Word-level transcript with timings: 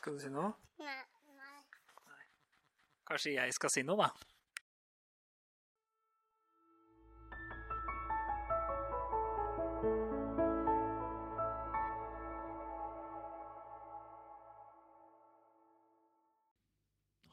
Skal 0.00 0.14
du 0.16 0.20
si 0.22 0.30
noe? 0.32 0.48
Nei. 0.80 0.94
nei. 1.36 1.58
Kanskje 3.04 3.34
jeg 3.34 3.52
skal 3.52 3.68
si 3.68 3.82
noe, 3.84 4.00
da? 4.00 4.06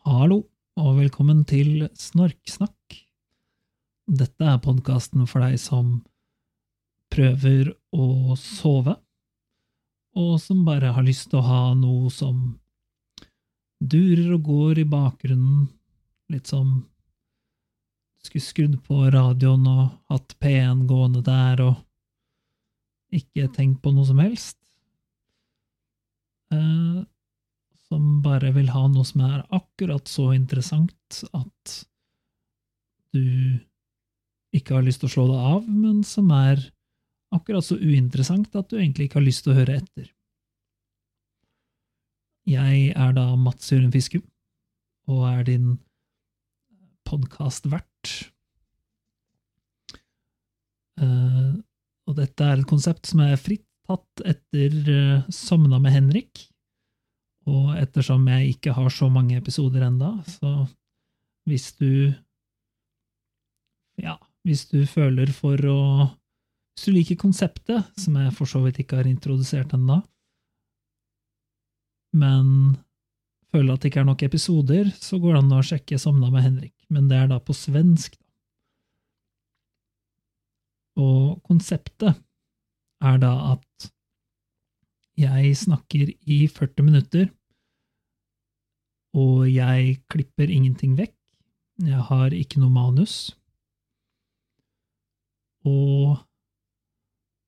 Hallo, 0.04 0.42
og 0.76 0.92
velkommen 1.00 1.48
til 1.48 1.88
Snorksnakk. 1.96 3.00
Dette 4.12 4.44
er 4.44 4.60
podkasten 4.68 5.24
for 5.24 5.48
deg 5.48 5.56
som 5.64 6.02
prøver 7.16 7.78
å 7.96 8.36
sove, 8.36 9.00
og 10.18 10.38
som 10.42 10.66
bare 10.66 10.94
har 10.96 11.06
lyst 11.06 11.30
til 11.32 11.42
å 11.42 11.48
ha 11.48 11.64
noe 11.78 12.12
som 12.14 12.58
durer 13.78 14.34
og 14.36 14.46
går 14.48 14.82
i 14.82 14.88
bakgrunnen, 14.90 15.68
litt 16.34 16.50
som 16.50 16.80
skulle 18.26 18.44
skrudd 18.44 18.80
på 18.88 19.04
radioen 19.14 19.68
og 19.70 19.84
hatt 20.12 20.34
P1 20.42 20.88
gående 20.90 21.22
der 21.26 21.62
og 21.64 21.76
ikke 23.14 23.48
tenkt 23.56 23.84
på 23.84 23.94
noe 23.96 24.08
som 24.08 24.20
helst. 24.20 24.58
Eh, 26.52 27.04
som 27.88 28.08
bare 28.24 28.52
vil 28.56 28.72
ha 28.74 28.84
noe 28.92 29.08
som 29.08 29.24
er 29.24 29.46
akkurat 29.56 30.10
så 30.12 30.34
interessant 30.36 31.22
at 31.32 31.78
du 33.16 33.56
ikke 34.56 34.76
har 34.76 34.84
lyst 34.84 35.04
til 35.04 35.10
å 35.10 35.14
slå 35.14 35.28
det 35.30 35.40
av, 35.54 35.70
men 35.70 36.04
som 36.08 36.30
er 36.36 36.60
akkurat 37.36 37.66
så 37.66 37.78
uinteressant 37.80 38.56
at 38.56 38.70
du 38.70 38.78
egentlig 38.80 39.08
ikke 39.08 39.22
har 39.22 39.28
lyst 39.28 39.46
til 39.46 39.54
å 39.54 39.60
høre 39.62 39.80
etter. 39.82 40.12
Jeg 42.48 42.94
er 42.96 43.12
da 43.12 43.26
Mats 43.36 43.74
Jørund 43.74 43.92
Fiskum, 43.92 44.24
og 45.12 45.26
er 45.28 45.44
din 45.50 45.72
podkastvert. 47.08 48.12
Uh, 50.98 51.60
og 52.08 52.16
dette 52.18 52.46
er 52.46 52.62
et 52.62 52.70
konsept 52.70 53.10
som 53.10 53.26
er 53.26 53.36
fritt 53.40 53.66
tatt 53.88 54.24
etter 54.28 54.78
uh, 54.88 55.28
Somna 55.28 55.80
med 55.84 55.96
Henrik. 55.96 56.48
Og 57.48 57.76
ettersom 57.80 58.26
jeg 58.32 58.56
ikke 58.56 58.76
har 58.76 58.90
så 58.92 59.08
mange 59.12 59.38
episoder 59.40 59.86
enda, 59.88 60.16
så 60.28 60.68
hvis 61.48 61.74
du 61.80 62.14
Ja, 63.98 64.18
hvis 64.46 64.68
du 64.70 64.86
føler 64.86 65.32
for 65.34 65.60
å 65.72 65.82
Hvis 66.78 66.86
du 66.86 66.92
liker 66.94 67.18
konseptet, 67.18 67.88
som 67.98 68.16
jeg 68.20 68.36
for 68.38 68.46
så 68.46 68.62
vidt 68.62 68.80
ikke 68.84 69.00
har 69.00 69.08
introdusert 69.10 69.72
ennå, 69.74 70.04
men 72.18 72.78
føler 73.54 73.74
at 73.74 73.84
det 73.84 73.92
ikke 73.92 74.02
er 74.04 74.10
nok 74.10 74.24
episoder, 74.28 74.90
så 75.00 75.20
går 75.22 75.36
det 75.36 75.42
an 75.44 75.58
å 75.58 75.66
sjekke 75.66 76.00
Somna 76.02 76.32
med 76.34 76.46
Henrik, 76.46 76.76
men 76.94 77.10
det 77.12 77.20
er 77.22 77.30
da 77.32 77.40
på 77.44 77.56
svensk. 77.56 78.18
Og 80.98 81.38
konseptet 81.46 82.18
er 83.06 83.20
da 83.22 83.34
at 83.54 83.90
jeg 85.18 85.54
snakker 85.58 86.12
i 86.30 86.40
40 86.50 86.86
minutter, 86.86 87.30
og 89.18 89.48
jeg 89.50 89.98
klipper 90.12 90.52
ingenting 90.52 90.98
vekk. 90.98 91.16
Jeg 91.88 92.02
har 92.10 92.34
ikke 92.34 92.62
noe 92.62 92.74
manus. 92.74 93.32
Og 95.66 96.18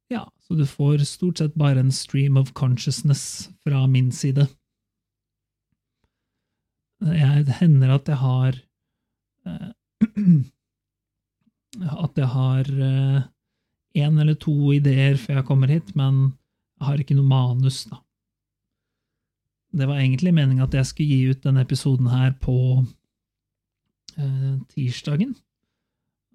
ja, 0.10 0.24
så 0.42 0.58
du 0.58 0.66
får 0.66 1.06
stort 1.06 1.42
sett 1.42 1.58
bare 1.58 1.84
en 1.84 1.94
stream 1.94 2.38
of 2.42 2.54
consciousness 2.58 3.50
fra 3.66 3.86
min 3.88 4.10
side. 4.12 4.48
Jeg, 7.00 7.46
det 7.48 7.60
hender 7.62 7.94
at 7.96 8.10
jeg 8.12 8.20
har 8.20 8.58
eh, 9.48 9.70
At 11.80 12.18
jeg 12.18 12.28
har 12.34 12.68
én 12.68 13.26
eh, 14.18 14.22
eller 14.22 14.36
to 14.42 14.74
ideer 14.74 15.20
før 15.22 15.40
jeg 15.40 15.48
kommer 15.48 15.70
hit, 15.72 15.94
men 15.96 16.32
jeg 16.80 16.88
har 16.88 17.02
ikke 17.04 17.18
noe 17.18 17.30
manus, 17.30 17.84
da. 17.92 18.00
Det 19.70 19.86
var 19.86 20.00
egentlig 20.02 20.34
meningen 20.34 20.66
at 20.66 20.74
jeg 20.74 20.88
skulle 20.90 21.14
gi 21.14 21.30
ut 21.30 21.44
denne 21.44 21.62
episoden 21.62 22.10
her 22.10 22.34
på 22.42 22.56
eh, 24.18 24.56
tirsdagen. 24.74 25.36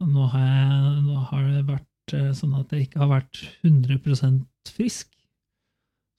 Nå 0.04 0.28
har, 0.30 0.44
jeg, 0.44 1.03
nå 1.08 1.19
har, 1.30 1.48
det 1.48 1.64
vært 1.66 2.14
eh, 2.14 2.30
sånn 2.36 2.54
at 2.60 2.70
jeg 2.74 2.86
ikke 2.86 3.03
har 3.03 3.10
vært 3.10 3.41
100% 3.66 4.70
frisk, 4.74 5.10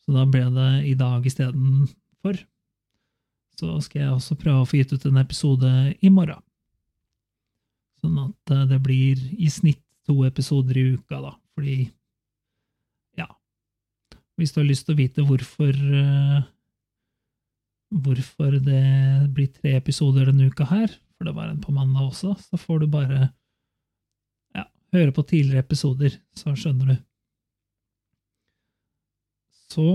så 0.03 0.16
da 0.16 0.25
ble 0.29 0.44
det 0.57 0.72
i 0.91 0.95
dag 1.00 1.25
istedenfor. 1.25 2.44
Så 3.55 3.77
skal 3.85 4.01
jeg 4.01 4.16
også 4.16 4.38
prøve 4.39 4.63
å 4.63 4.67
få 4.67 4.81
gitt 4.81 4.93
ut 4.95 5.05
en 5.07 5.21
episode 5.21 5.69
i 6.03 6.11
morgen. 6.11 6.41
Sånn 8.03 8.17
at 8.27 8.55
eh, 8.55 8.66
det 8.69 8.81
blir 8.83 9.21
i 9.39 9.49
snitt 9.51 9.81
to 10.05 10.19
episoder 10.27 10.77
i 10.77 10.89
uka, 10.93 11.17
da, 11.17 11.31
fordi 11.57 11.88
ja 13.17 13.25
Hvis 14.38 14.51
du 14.53 14.59
har 14.59 14.67
lyst 14.67 14.85
til 14.85 14.93
å 14.93 14.99
vite 14.99 15.23
hvorfor 15.25 15.71
uh, 15.73 16.43
hvorfor 17.89 18.59
det 18.63 18.83
blir 19.33 19.49
tre 19.53 19.75
episoder 19.79 20.29
denne 20.29 20.49
uka 20.49 20.67
her, 20.69 20.91
for 21.16 21.27
det 21.27 21.35
var 21.35 21.49
en 21.49 21.61
på 21.61 21.73
mandag 21.75 22.09
også, 22.09 22.35
så 22.41 22.59
får 22.59 22.83
du 22.83 22.87
bare 22.91 23.19
ja, 24.55 24.66
høre 24.95 25.13
på 25.16 25.23
tidligere 25.23 25.63
episoder, 25.63 26.17
så 26.35 26.55
skjønner 26.57 26.93
du. 26.93 26.95
Så 29.72 29.87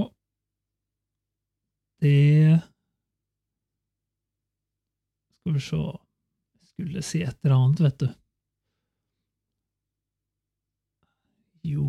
det 2.00 2.60
Skal 5.40 5.56
vi 5.56 5.60
se 5.64 5.76
Jeg 5.80 6.66
skulle 6.70 7.02
si 7.04 7.22
et 7.24 7.36
eller 7.44 7.56
annet, 7.56 7.80
vet 7.86 8.02
du. 8.02 8.08
Jo 11.70 11.86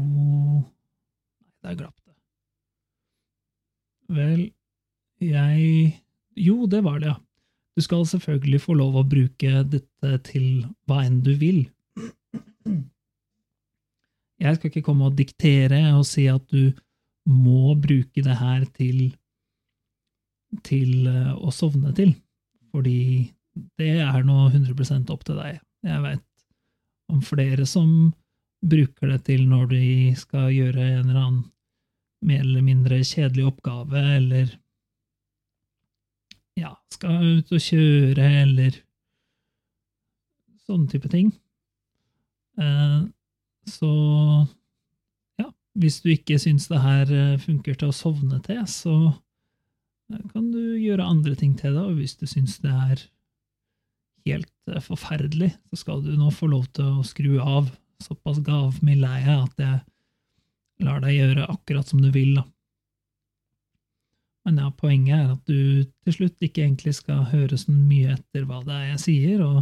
Nei, 1.62 1.76
der 1.76 1.76
glapp 1.80 1.98
det. 2.06 2.16
Vel, 4.12 4.48
jeg 5.22 5.92
Jo, 6.36 6.66
det 6.66 6.82
var 6.84 7.00
det, 7.00 7.12
ja. 7.12 7.18
Du 7.76 7.84
skal 7.84 8.06
selvfølgelig 8.08 8.60
få 8.64 8.74
lov 8.76 8.98
å 9.00 9.08
bruke 9.08 9.62
dette 9.68 10.12
til 10.28 10.64
hva 10.88 11.04
enn 11.06 11.22
du 11.24 11.32
vil. 11.40 11.62
Jeg 14.42 14.58
skal 14.58 14.72
ikke 14.72 14.84
komme 14.84 15.08
og 15.08 15.18
diktere 15.20 15.84
og 15.94 16.04
si 16.10 16.26
at 16.32 16.44
du 16.52 16.72
må 17.30 17.76
bruke 17.80 18.24
det 18.26 18.38
her 18.40 18.66
til 18.76 19.12
til 20.68 21.08
å 21.08 21.52
sovne 21.56 21.94
til, 21.96 22.10
fordi 22.74 23.30
det 23.80 23.94
er 24.04 24.26
nå 24.28 24.50
100% 24.50 25.12
opp 25.14 25.24
til 25.28 25.40
deg. 25.42 25.62
Jeg 25.86 26.04
vet 26.04 26.26
om 27.12 27.22
flere 27.26 27.66
som 27.68 28.12
bruker 28.62 29.10
det 29.12 29.24
til 29.28 29.48
når 29.50 29.72
de 29.72 29.86
skal 30.20 30.52
gjøre 30.54 30.84
en 30.86 31.10
eller 31.10 31.22
annen 31.22 31.44
mer 32.22 32.44
eller 32.44 32.62
mindre 32.62 33.00
kjedelig 33.02 33.48
oppgave, 33.50 34.02
eller 34.18 34.52
ja, 36.60 36.76
skal 36.94 37.40
ut 37.40 37.54
og 37.56 37.64
kjøre, 37.66 38.28
eller 38.44 38.78
sånne 40.68 40.92
type 40.92 41.10
ting. 41.10 41.32
Eh, 42.62 43.00
så 43.72 43.92
ja, 45.42 45.48
hvis 45.82 45.98
du 46.04 46.12
ikke 46.14 46.38
syns 46.42 46.70
det 46.70 46.84
her 46.84 47.16
funker 47.42 47.80
til 47.80 47.90
å 47.90 47.96
sovne 47.96 48.38
til, 48.46 48.62
så 48.70 48.96
kan 50.34 50.52
du 50.52 50.78
gjøre 50.78 51.08
andre 51.08 51.34
ting 51.40 51.56
til 51.58 51.74
det, 51.78 51.88
og 51.88 51.98
hvis 51.98 52.18
du 52.20 52.28
syns 52.30 52.60
det 52.62 52.72
er 52.72 53.04
helt 54.26 54.76
forferdelig, 54.86 55.52
så 55.72 55.82
skal 55.84 56.04
du 56.06 56.14
nå 56.18 56.32
få 56.34 56.50
lov 56.52 56.68
til 56.76 57.00
å 57.00 57.06
skru 57.08 57.38
av. 57.42 57.70
Såpass 58.02 58.42
gavmild 58.46 59.06
er 59.06 59.20
jeg 59.22 59.38
at 59.38 59.62
jeg 59.62 60.86
lar 60.86 61.04
deg 61.04 61.18
gjøre 61.18 61.50
akkurat 61.54 61.90
som 61.90 62.02
du 62.02 62.10
vil, 62.14 62.34
da. 62.40 62.46
Men 64.48 64.58
ja, 64.58 64.72
poenget 64.74 65.20
er 65.20 65.34
at 65.36 65.50
du 65.50 65.84
til 65.86 66.16
slutt 66.16 66.42
ikke 66.42 66.64
egentlig 66.64 66.96
skal 66.98 67.28
høre 67.30 67.60
så 67.62 67.74
mye 67.76 68.16
etter 68.16 68.48
hva 68.50 68.64
det 68.66 68.74
er 68.74 68.88
jeg 68.96 69.04
sier, 69.04 69.44
og 69.46 69.62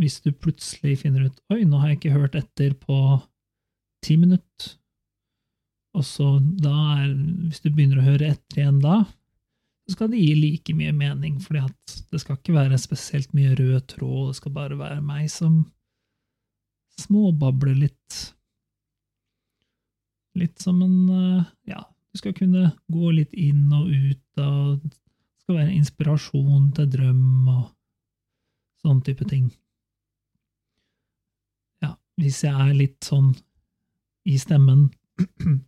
hvis 0.00 0.20
du 0.24 0.30
plutselig 0.36 0.98
finner 1.00 1.28
ut 1.28 1.40
oi, 1.52 1.64
nå 1.64 1.80
har 1.80 1.92
jeg 1.92 2.00
ikke 2.00 2.18
hørt 2.18 2.36
etter 2.38 2.76
på 2.78 2.98
ti 4.04 4.16
minutter, 4.20 4.76
og 5.96 6.04
så 6.06 6.36
da 6.62 6.74
er 7.00 7.08
Hvis 7.50 7.64
du 7.64 7.72
begynner 7.72 7.98
å 7.98 8.04
høre 8.06 8.28
etter 8.30 8.60
igjen 8.60 8.78
da, 8.84 9.00
så 9.90 9.96
skal 9.96 10.10
det 10.12 10.20
gi 10.22 10.34
like 10.38 10.74
mye 10.78 10.92
mening, 10.94 11.40
fordi 11.42 11.64
at 11.66 11.94
det 12.12 12.20
skal 12.22 12.36
ikke 12.38 12.54
være 12.54 12.76
spesielt 12.78 13.32
mye 13.34 13.56
rød 13.58 13.88
tråd, 13.90 14.28
det 14.28 14.36
skal 14.38 14.52
bare 14.54 14.76
være 14.78 15.00
meg 15.02 15.24
som 15.32 15.64
småbabler 17.00 17.74
litt. 17.74 18.18
Litt 20.38 20.62
som 20.62 20.78
en 20.86 21.10
Ja, 21.66 21.82
du 21.82 22.20
skal 22.22 22.36
kunne 22.38 22.70
gå 22.86 23.10
litt 23.16 23.34
inn 23.34 23.66
og 23.74 23.90
ut 23.90 24.44
og 24.44 24.86
Det 24.86 25.42
skal 25.42 25.58
være 25.58 25.74
inspirasjon 25.74 26.70
til 26.76 26.86
drøm 26.94 27.50
og 27.50 27.66
sånn 28.84 29.02
type 29.02 29.26
ting. 29.26 29.50
Ja, 31.82 31.96
hvis 32.14 32.44
jeg 32.46 32.54
er 32.54 32.74
litt 32.78 33.02
sånn 33.02 33.32
i 34.22 34.38
stemmen 34.38 34.92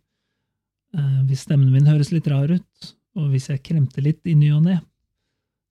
Hvis 1.27 1.43
stemmen 1.43 1.73
min 1.73 1.89
høres 1.89 2.13
litt 2.13 2.29
rar 2.31 2.53
ut, 2.53 2.93
Og 3.19 3.29
hvis 3.33 3.49
jeg 3.51 3.61
kremter 3.65 4.05
litt 4.05 4.25
i 4.25 4.35
ny 4.37 4.49
og 4.55 4.63
ne, 4.65 4.79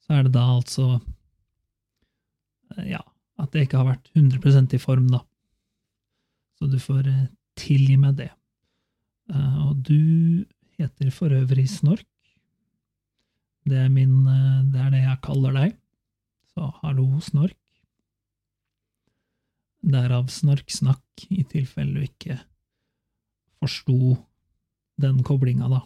så 0.04 0.18
er 0.18 0.26
det 0.26 0.34
da 0.36 0.44
altså 0.54 0.86
eh, 2.76 2.92
Ja, 2.94 3.02
at 3.42 3.54
jeg 3.54 3.66
ikke 3.66 3.80
har 3.80 3.94
vært 3.94 4.10
100% 4.14 4.76
i 4.76 4.80
form, 4.82 5.08
da. 5.10 5.22
Så 6.58 6.68
du 6.70 6.78
får 6.82 7.08
eh, 7.10 7.30
tilgi 7.58 7.98
meg 8.00 8.18
det. 8.20 8.30
Eh, 9.32 9.58
og 9.66 9.82
du 9.86 10.44
heter 10.78 11.10
for 11.14 11.34
øvrig 11.34 11.68
Snork. 11.70 12.06
Det 13.62 13.78
er, 13.78 13.90
min, 13.94 14.24
det 14.72 14.80
er 14.82 14.88
det 14.90 15.04
jeg 15.04 15.22
kaller 15.22 15.54
deg. 15.54 15.74
Så 16.50 16.66
hallo, 16.82 17.06
Snork. 17.22 17.58
Derav 19.82 20.28
snorksnakk, 20.30 21.24
i 21.34 21.42
tilfelle 21.50 21.96
du 21.96 22.04
ikke 22.06 22.36
forsto 23.58 24.14
den 25.02 25.22
koblinga, 25.26 25.66
da. 25.70 25.80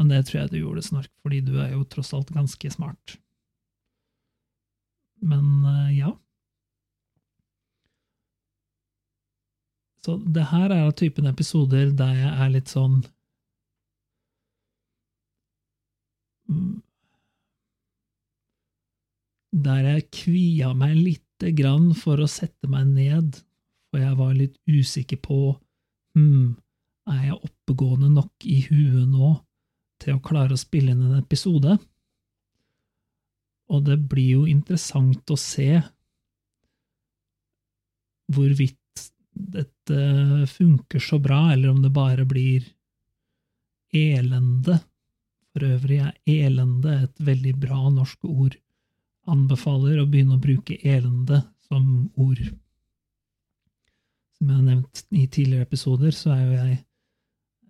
Men 0.00 0.08
det 0.08 0.22
tror 0.26 0.38
jeg 0.40 0.48
du 0.54 0.60
gjorde, 0.62 0.82
Snork, 0.86 1.10
fordi 1.20 1.42
du 1.44 1.58
er 1.60 1.74
jo 1.74 1.82
tross 1.84 2.14
alt 2.16 2.30
ganske 2.32 2.70
smart. 2.72 3.18
Men 5.20 5.64
eh, 5.68 5.98
ja. 5.98 6.14
Så 10.00 10.16
det 10.24 10.46
her 10.48 10.72
er 10.72 10.86
av 10.86 10.94
typen 10.96 11.28
episoder 11.28 11.90
der 11.92 12.14
jeg 12.16 12.30
er 12.32 12.52
litt 12.54 12.72
sånn 12.72 13.02
mm, 16.48 16.78
Der 19.66 19.82
jeg 19.84 20.06
kvia 20.16 20.72
meg 20.72 20.96
lite 20.96 21.52
grann 21.58 21.90
for 21.98 22.24
å 22.24 22.30
sette 22.30 22.70
meg 22.72 22.88
ned, 22.94 23.36
for 23.90 24.00
jeg 24.00 24.16
var 24.16 24.32
litt 24.38 24.56
usikker 24.64 25.20
på 25.20 25.42
hm, 26.16 26.56
er 27.12 27.22
jeg 27.26 27.40
oppegående 27.50 28.08
nok 28.16 28.48
i 28.48 28.62
huet 28.70 29.04
nå 29.12 29.34
til 30.00 30.16
å 30.16 30.24
klare 30.24 30.56
å 30.56 30.60
spille 30.60 30.94
inn 30.94 31.06
en 31.06 31.20
episode? 31.20 31.76
Og 33.70 33.86
det 33.86 34.00
blir 34.10 34.40
jo 34.40 34.44
interessant 34.50 35.30
å 35.30 35.38
se 35.38 35.68
hvorvidt 38.30 38.76
dette 39.30 40.00
funker 40.50 41.02
så 41.02 41.18
bra, 41.22 41.52
eller 41.52 41.70
om 41.70 41.82
det 41.82 41.92
bare 41.94 42.26
blir 42.28 42.66
elende. 43.94 44.80
For 45.50 45.66
øvrig 45.66 46.00
er 46.04 46.18
elende 46.30 46.96
et 47.04 47.22
veldig 47.26 47.54
bra 47.62 47.88
norsk 47.90 48.26
ord. 48.28 48.58
Anbefaler 49.30 50.00
å 50.00 50.08
begynne 50.10 50.38
å 50.38 50.42
bruke 50.42 50.78
elende 50.82 51.42
som 51.66 52.10
ord. 52.18 52.42
Som 54.38 54.50
jeg 54.50 54.56
har 54.56 54.66
nevnt 54.66 55.02
i 55.10 55.26
tidligere 55.26 55.66
episoder, 55.66 56.14
så 56.14 56.34
er 56.34 56.44
jo 56.44 56.54
jeg 56.58 56.78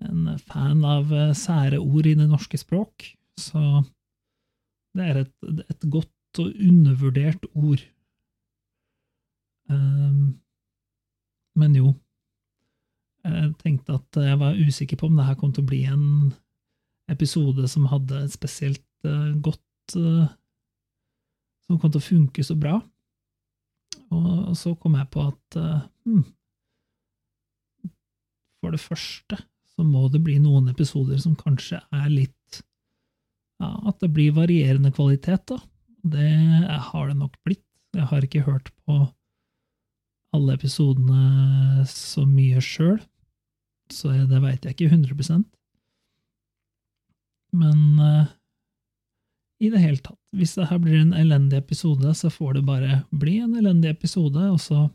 en 0.06 0.38
fan 0.38 0.85
av 0.87 1.12
eh, 1.12 1.32
sære 1.37 1.81
ord 1.81 2.08
i 2.08 2.17
det 2.19 2.29
norske 2.31 2.58
språk, 2.61 3.11
så 3.41 3.82
det 4.97 5.06
er 5.06 5.23
et, 5.25 5.35
et 5.70 5.88
godt 5.93 6.41
og 6.41 6.52
undervurdert 6.55 7.47
ord. 7.55 7.82
Um, 9.70 10.41
men 11.58 11.75
jo, 11.79 11.93
jeg 13.26 13.52
tenkte 13.61 13.99
at 13.99 14.20
jeg 14.25 14.38
var 14.41 14.58
usikker 14.58 14.99
på 14.99 15.11
om 15.11 15.19
det 15.19 15.26
her 15.29 15.38
kom 15.38 15.52
til 15.55 15.62
å 15.67 15.70
bli 15.70 15.82
en 15.91 16.06
episode 17.11 17.67
som 17.70 17.88
hadde 17.91 18.25
et 18.25 18.35
spesielt 18.35 18.87
uh, 19.06 19.35
godt 19.43 19.99
uh, 19.99 20.31
Som 21.67 21.79
kom 21.79 21.93
til 21.93 22.00
å 22.00 22.08
funke 22.08 22.43
så 22.43 22.56
bra. 22.58 22.81
Og 24.11 24.56
så 24.58 24.73
kom 24.75 24.97
jeg 24.99 25.06
på 25.14 25.23
at 25.23 25.58
hmm, 26.02 26.25
for 28.58 28.75
det 28.75 28.81
første 28.82 29.38
så 29.80 29.84
må 29.88 30.10
det 30.12 30.20
bli 30.20 30.34
noen 30.36 30.66
episoder 30.68 31.16
som 31.22 31.32
kanskje 31.40 31.78
er 31.96 32.08
litt 32.12 32.58
ja, 33.60 33.70
At 33.88 34.02
det 34.04 34.10
blir 34.12 34.34
varierende 34.36 34.90
kvalitet, 34.92 35.46
da. 35.48 35.56
Det 36.04 36.28
har 36.90 37.08
det 37.08 37.16
nok 37.16 37.38
blitt. 37.44 37.64
Jeg 37.96 38.08
har 38.10 38.24
ikke 38.24 38.44
hørt 38.44 38.68
på 38.84 38.98
alle 40.36 40.54
episodene 40.56 41.84
så 41.88 42.26
mye 42.28 42.60
sjøl, 42.64 43.00
så 43.92 44.12
det 44.28 44.42
veit 44.44 44.68
jeg 44.68 44.76
ikke 44.76 44.92
100% 44.92 45.48
Men 47.56 47.80
uh, 47.98 48.30
i 49.60 49.72
det 49.72 49.80
hele 49.80 50.00
tatt, 50.04 50.20
hvis 50.36 50.54
det 50.60 50.68
her 50.70 50.80
blir 50.80 51.00
en 51.00 51.16
elendig 51.16 51.58
episode, 51.64 52.14
så 52.16 52.30
får 52.32 52.60
det 52.60 52.68
bare 52.68 53.02
bli 53.10 53.40
en 53.42 53.56
elendig 53.60 53.96
episode, 53.96 54.44
og 54.44 54.60
så 54.60 54.86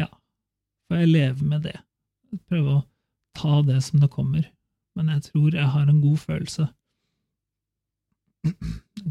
ja, 0.00 0.08
får 0.88 1.02
jeg 1.02 1.14
leve 1.16 1.48
med 1.48 1.64
det. 1.66 1.78
Prøve 2.48 2.78
å 2.78 2.84
ta 3.34 3.60
det 3.66 3.80
som 3.84 4.02
det 4.02 4.10
kommer, 4.12 4.46
men 4.94 5.10
jeg 5.12 5.28
tror 5.30 5.56
jeg 5.56 5.70
har 5.74 5.88
en 5.90 6.00
god 6.02 6.20
følelse. 6.22 6.68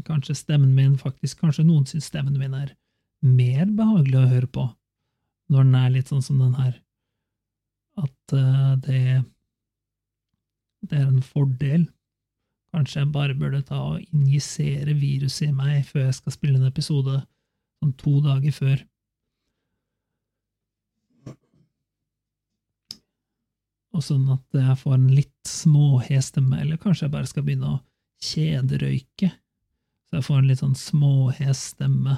Kanskje 0.08 0.36
stemmen 0.38 0.74
min 0.74 0.96
faktisk, 0.98 1.40
kanskje 1.42 1.66
noen 1.66 1.86
syns 1.88 2.08
stemmen 2.10 2.38
min 2.38 2.54
er 2.56 2.74
mer 3.24 3.66
behagelig 3.66 4.18
å 4.20 4.30
høre 4.30 4.50
på 4.50 4.68
når 5.52 5.66
den 5.66 5.76
er 5.78 5.92
litt 5.92 6.10
sånn 6.10 6.22
som 6.24 6.38
den 6.40 6.54
her, 6.56 6.76
at 8.00 8.32
uh, 8.32 8.72
det, 8.80 9.20
det 10.88 10.98
er 10.98 11.04
en 11.04 11.22
fordel. 11.22 11.84
Kanskje 12.74 13.02
jeg 13.02 13.12
bare 13.14 13.36
burde 13.38 13.60
ta 13.68 13.82
og 13.92 14.14
injisere 14.16 14.96
viruset 14.98 15.50
i 15.50 15.54
meg 15.54 15.84
før 15.86 16.08
jeg 16.08 16.16
skal 16.16 16.34
spille 16.34 16.58
en 16.58 16.70
episode, 16.70 17.20
sånn 17.78 17.92
to 18.00 18.16
dager 18.24 18.56
før. 18.56 18.80
Og 23.94 24.02
sånn 24.02 24.26
at 24.34 24.58
jeg 24.58 24.76
får 24.80 24.94
en 24.96 25.10
litt 25.14 25.48
småhes 25.48 26.32
stemme, 26.32 26.58
eller 26.60 26.80
kanskje 26.82 27.06
jeg 27.06 27.14
bare 27.14 27.30
skal 27.30 27.44
begynne 27.46 27.76
å 27.76 27.82
kjederøyke, 28.24 29.30
så 30.08 30.18
jeg 30.18 30.26
får 30.26 30.40
en 30.40 30.48
litt 30.50 30.62
sånn 30.62 30.78
småhes 30.78 31.60
stemme, 31.74 32.16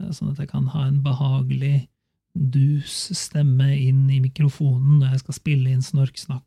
eh, 0.00 0.10
sånn 0.10 0.32
at 0.32 0.42
jeg 0.42 0.50
kan 0.50 0.66
ha 0.74 0.88
en 0.88 1.02
behagelig, 1.04 1.86
dus 2.34 3.12
stemme 3.14 3.68
inn 3.78 4.08
i 4.10 4.18
mikrofonen 4.18 4.98
når 4.98 5.12
jeg 5.12 5.22
skal 5.22 5.36
spille 5.36 5.70
inn 5.70 5.84
snorksnakk. 5.86 6.46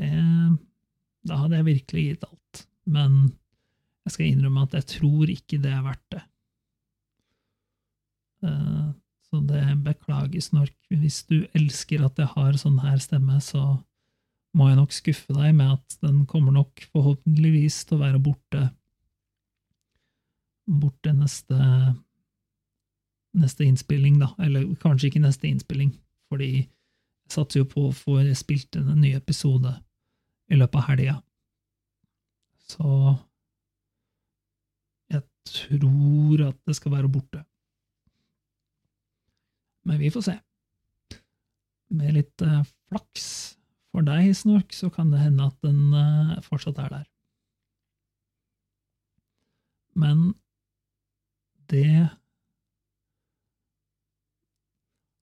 Det, 0.00 0.08
da 1.28 1.42
hadde 1.42 1.58
jeg 1.58 1.68
virkelig 1.68 2.04
gitt 2.06 2.24
alt, 2.24 2.62
men 2.88 3.18
jeg 4.06 4.14
skal 4.14 4.30
innrømme 4.30 4.64
at 4.64 4.78
jeg 4.78 4.88
tror 4.94 5.32
ikke 5.34 5.60
det 5.60 5.74
er 5.76 5.84
verdt 5.84 6.06
det. 6.16 6.24
Så 9.30 9.40
det 9.46 9.62
beklager, 9.84 10.42
Snork. 10.42 10.74
Hvis 10.90 11.22
du 11.30 11.44
elsker 11.54 12.02
at 12.06 12.18
jeg 12.18 12.32
har 12.34 12.58
sånn 12.58 12.80
her 12.82 12.98
stemme, 13.02 13.38
så 13.44 13.78
må 14.58 14.66
jeg 14.66 14.80
nok 14.80 14.94
skuffe 14.94 15.34
deg 15.36 15.54
med 15.54 15.76
at 15.76 15.96
den 16.02 16.24
kommer 16.26 16.54
nok 16.56 16.82
forhåpentligvis 16.90 17.84
til 17.86 17.98
å 17.98 18.04
være 18.04 18.22
borte 18.22 18.64
borte 20.70 21.12
neste 21.14 21.56
neste 23.38 23.64
innspilling, 23.64 24.18
da. 24.18 24.32
Eller 24.42 24.66
kanskje 24.82 25.10
ikke 25.10 25.22
neste 25.22 25.48
innspilling, 25.48 25.92
fordi 26.30 26.50
jeg 26.50 26.68
satser 27.30 27.62
jo 27.62 27.68
på 27.70 27.86
å 27.88 27.94
få 27.94 28.18
spilt 28.38 28.74
inn 28.78 28.90
en 28.90 29.02
ny 29.04 29.14
episode 29.14 29.76
i 30.50 30.58
løpet 30.58 30.80
av 30.80 30.88
helga. 30.88 31.16
Så 32.70 33.14
jeg 35.14 35.22
tror 35.52 36.48
at 36.48 36.58
det 36.66 36.76
skal 36.78 36.96
være 36.96 37.12
borte. 37.12 37.44
Men 39.90 39.98
vi 39.98 40.10
får 40.14 40.22
se. 40.22 40.36
Med 41.90 42.14
litt 42.14 42.42
uh, 42.46 42.62
flaks 42.62 43.24
for 43.90 44.06
deg, 44.06 44.28
Snork, 44.38 44.70
så 44.70 44.86
kan 44.94 45.10
det 45.10 45.24
hende 45.24 45.48
at 45.50 45.56
den 45.66 45.90
uh, 45.90 46.36
fortsatt 46.46 46.78
er 46.78 46.92
der. 46.94 47.08
Men 49.98 50.30
det 51.70 52.14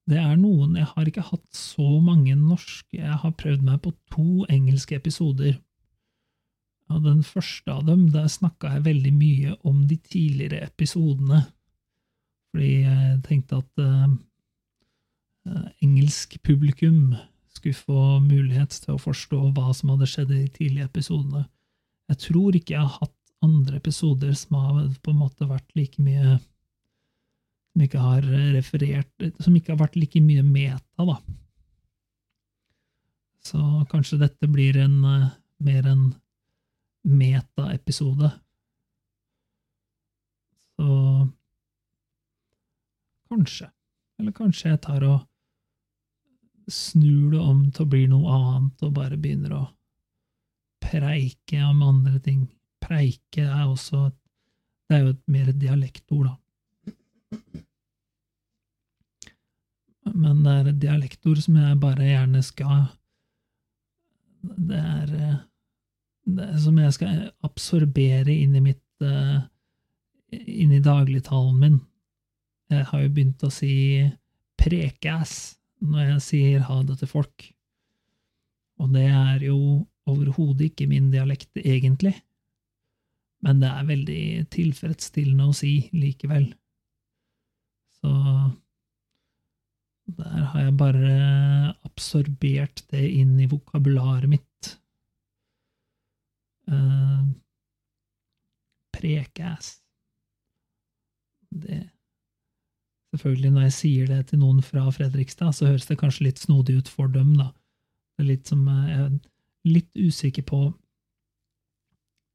Det 0.09 0.17
er 0.17 0.37
noen 0.41 0.73
Jeg 0.77 0.87
har 0.89 1.09
ikke 1.09 1.21
hatt 1.25 1.49
så 1.53 1.99
mange 2.01 2.33
norske 2.33 2.97
Jeg 2.97 3.17
har 3.21 3.33
prøvd 3.37 3.65
meg 3.65 3.81
på 3.83 3.91
to 4.13 4.45
engelske 4.49 4.97
episoder. 4.97 5.57
Og 6.89 7.03
den 7.05 7.25
første 7.25 7.73
av 7.73 7.83
dem, 7.89 8.07
der 8.13 8.29
snakka 8.29 8.75
jeg 8.77 8.85
veldig 8.85 9.13
mye 9.17 9.57
om 9.69 9.83
de 9.89 9.97
tidligere 9.97 10.63
episodene. 10.69 11.43
Fordi 12.49 12.71
jeg 12.85 13.21
tenkte 13.25 13.61
at 13.61 13.85
Eh, 13.85 14.09
engelsk 15.83 16.37
publikum 16.43 17.15
skulle 17.59 17.75
få 17.75 18.19
mulighet 18.23 18.75
til 18.83 18.95
å 18.95 19.01
forstå 19.01 19.39
hva 19.55 19.73
som 19.75 19.93
hadde 19.93 20.07
skjedd 20.09 20.31
i 20.31 20.43
de 20.43 20.51
tidlige 20.55 20.87
episodene. 20.89 21.45
Jeg 22.09 22.21
tror 22.25 22.57
ikke 22.57 22.75
jeg 22.75 22.85
har 22.85 23.01
hatt 23.01 23.15
andre 23.45 23.79
episoder 23.79 24.33
som 24.37 24.57
har 24.59 24.79
på 25.03 25.13
en 25.13 25.21
måte 25.21 25.47
vært 25.47 25.75
like 25.79 26.01
mye 26.03 26.39
Som 27.69 27.83
ikke 27.85 28.01
har 28.01 28.25
referert 28.55 29.27
Som 29.39 29.55
ikke 29.55 29.71
har 29.71 29.79
vært 29.79 29.95
like 29.95 30.19
mye 30.19 30.43
meta, 30.43 31.05
da. 31.05 31.15
Så 33.45 33.59
kanskje 33.91 34.19
dette 34.19 34.49
blir 34.51 34.77
en 34.81 34.97
uh, 35.05 35.29
mer 35.63 35.87
en 35.87 36.01
meta-episode. 37.07 38.31
Så 40.75 40.89
kanskje. 43.31 43.69
Eller 44.19 44.35
kanskje 44.35 44.73
jeg 44.73 44.81
tar 44.83 45.05
og 45.07 45.28
snur 46.73 47.31
det 47.33 47.41
om 47.41 47.65
til 47.71 47.85
å 47.85 47.89
bli 47.89 48.05
noe 48.11 48.35
annet, 48.35 48.83
og 48.85 48.95
bare 48.95 49.17
begynner 49.19 49.55
å 49.57 49.63
preike 50.83 51.63
om 51.65 51.83
andre 51.85 52.19
ting. 52.23 52.47
Preike 52.83 53.45
er 53.45 53.67
også 53.67 54.09
Det 54.89 54.97
er 54.97 55.03
jo 55.03 55.09
et 55.13 55.27
mer 55.29 55.51
dialektord, 55.53 56.31
da. 56.31 56.35
Men 60.15 60.39
det 60.41 60.53
er 60.53 60.69
et 60.71 60.79
dialektord 60.81 61.43
som 61.43 61.59
jeg 61.59 61.77
bare 61.83 62.07
gjerne 62.07 62.41
skal 62.41 62.87
Det 64.41 64.79
er, 64.79 65.11
det 66.25 66.47
er 66.47 66.57
som 66.63 66.79
jeg 66.81 66.95
skal 66.95 67.21
absorbere 67.45 68.33
inn 68.33 68.57
i 68.57 68.63
mitt 68.71 69.05
eh, 69.05 69.37
Inn 70.31 70.73
i 70.73 70.81
dagligtalen 70.81 71.55
min. 71.57 71.77
Jeg 72.69 72.85
har 72.91 73.01
jo 73.01 73.13
begynt 73.13 73.45
å 73.45 73.49
si 73.49 73.73
prekas 74.61 75.58
når 75.79 76.13
jeg 76.13 76.25
sier 76.25 76.65
ha 76.67 76.81
det 76.83 76.99
til 77.01 77.11
folk. 77.11 77.45
Og 78.79 78.91
det 78.95 79.07
er 79.11 79.43
jo 79.47 79.59
overhodet 80.09 80.69
ikke 80.69 80.87
min 80.89 81.11
dialekt, 81.13 81.51
egentlig. 81.59 82.15
Men 83.45 83.61
det 83.61 83.69
er 83.71 83.87
veldig 83.87 84.23
tilfredsstillende 84.51 85.47
å 85.47 85.55
si 85.55 85.73
likevel. 85.95 86.49
Så 87.99 88.13
der 90.19 90.45
har 90.51 90.65
jeg 90.65 90.77
bare 90.79 91.13
absorbert 91.85 92.83
det 92.91 93.05
inn 93.19 93.37
i 93.39 93.47
vokabularet 93.51 94.31
mitt. 94.31 94.71
Uh, 96.69 97.29
Prekas. 98.95 99.77
Det 101.49 101.79
Selvfølgelig, 103.09 103.51
når 103.51 103.61
jeg 103.65 103.73
sier 103.73 104.09
det 104.09 104.19
til 104.29 104.41
noen 104.43 104.61
fra 104.61 104.83
Fredrikstad, 104.93 105.55
så 105.57 105.71
høres 105.71 105.87
det 105.89 105.97
kanskje 105.97 106.27
litt 106.27 106.41
snodig 106.41 106.77
ut 106.77 106.91
for 106.91 107.09
dem, 107.09 107.33
da. 107.39 107.49
Det 108.15 108.25
er 108.25 108.29
litt 108.29 108.51
som 108.51 108.67
eh, 108.67 108.89
Jeg 108.89 109.05
er 109.05 109.73
litt 109.73 109.97
usikker 109.97 110.43
på 110.47 110.59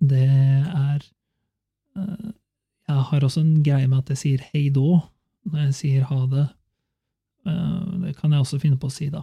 Det 0.00 0.24
er 0.24 1.04
uh, 1.96 2.30
Jeg 2.88 3.04
har 3.10 3.26
også 3.26 3.42
en 3.44 3.62
greie 3.64 3.88
med 3.88 4.02
at 4.02 4.14
jeg 4.14 4.22
sier 4.22 4.46
hei 4.52 4.66
då 4.72 4.98
når 5.44 5.66
jeg 5.66 5.74
sier 5.76 6.04
ha 6.08 6.18
det. 6.32 6.46
Uh, 7.44 8.00
det 8.00 8.14
kan 8.16 8.32
jeg 8.32 8.40
også 8.40 8.58
finne 8.62 8.80
på 8.80 8.88
å 8.88 8.94
si, 8.94 9.10
da. 9.12 9.20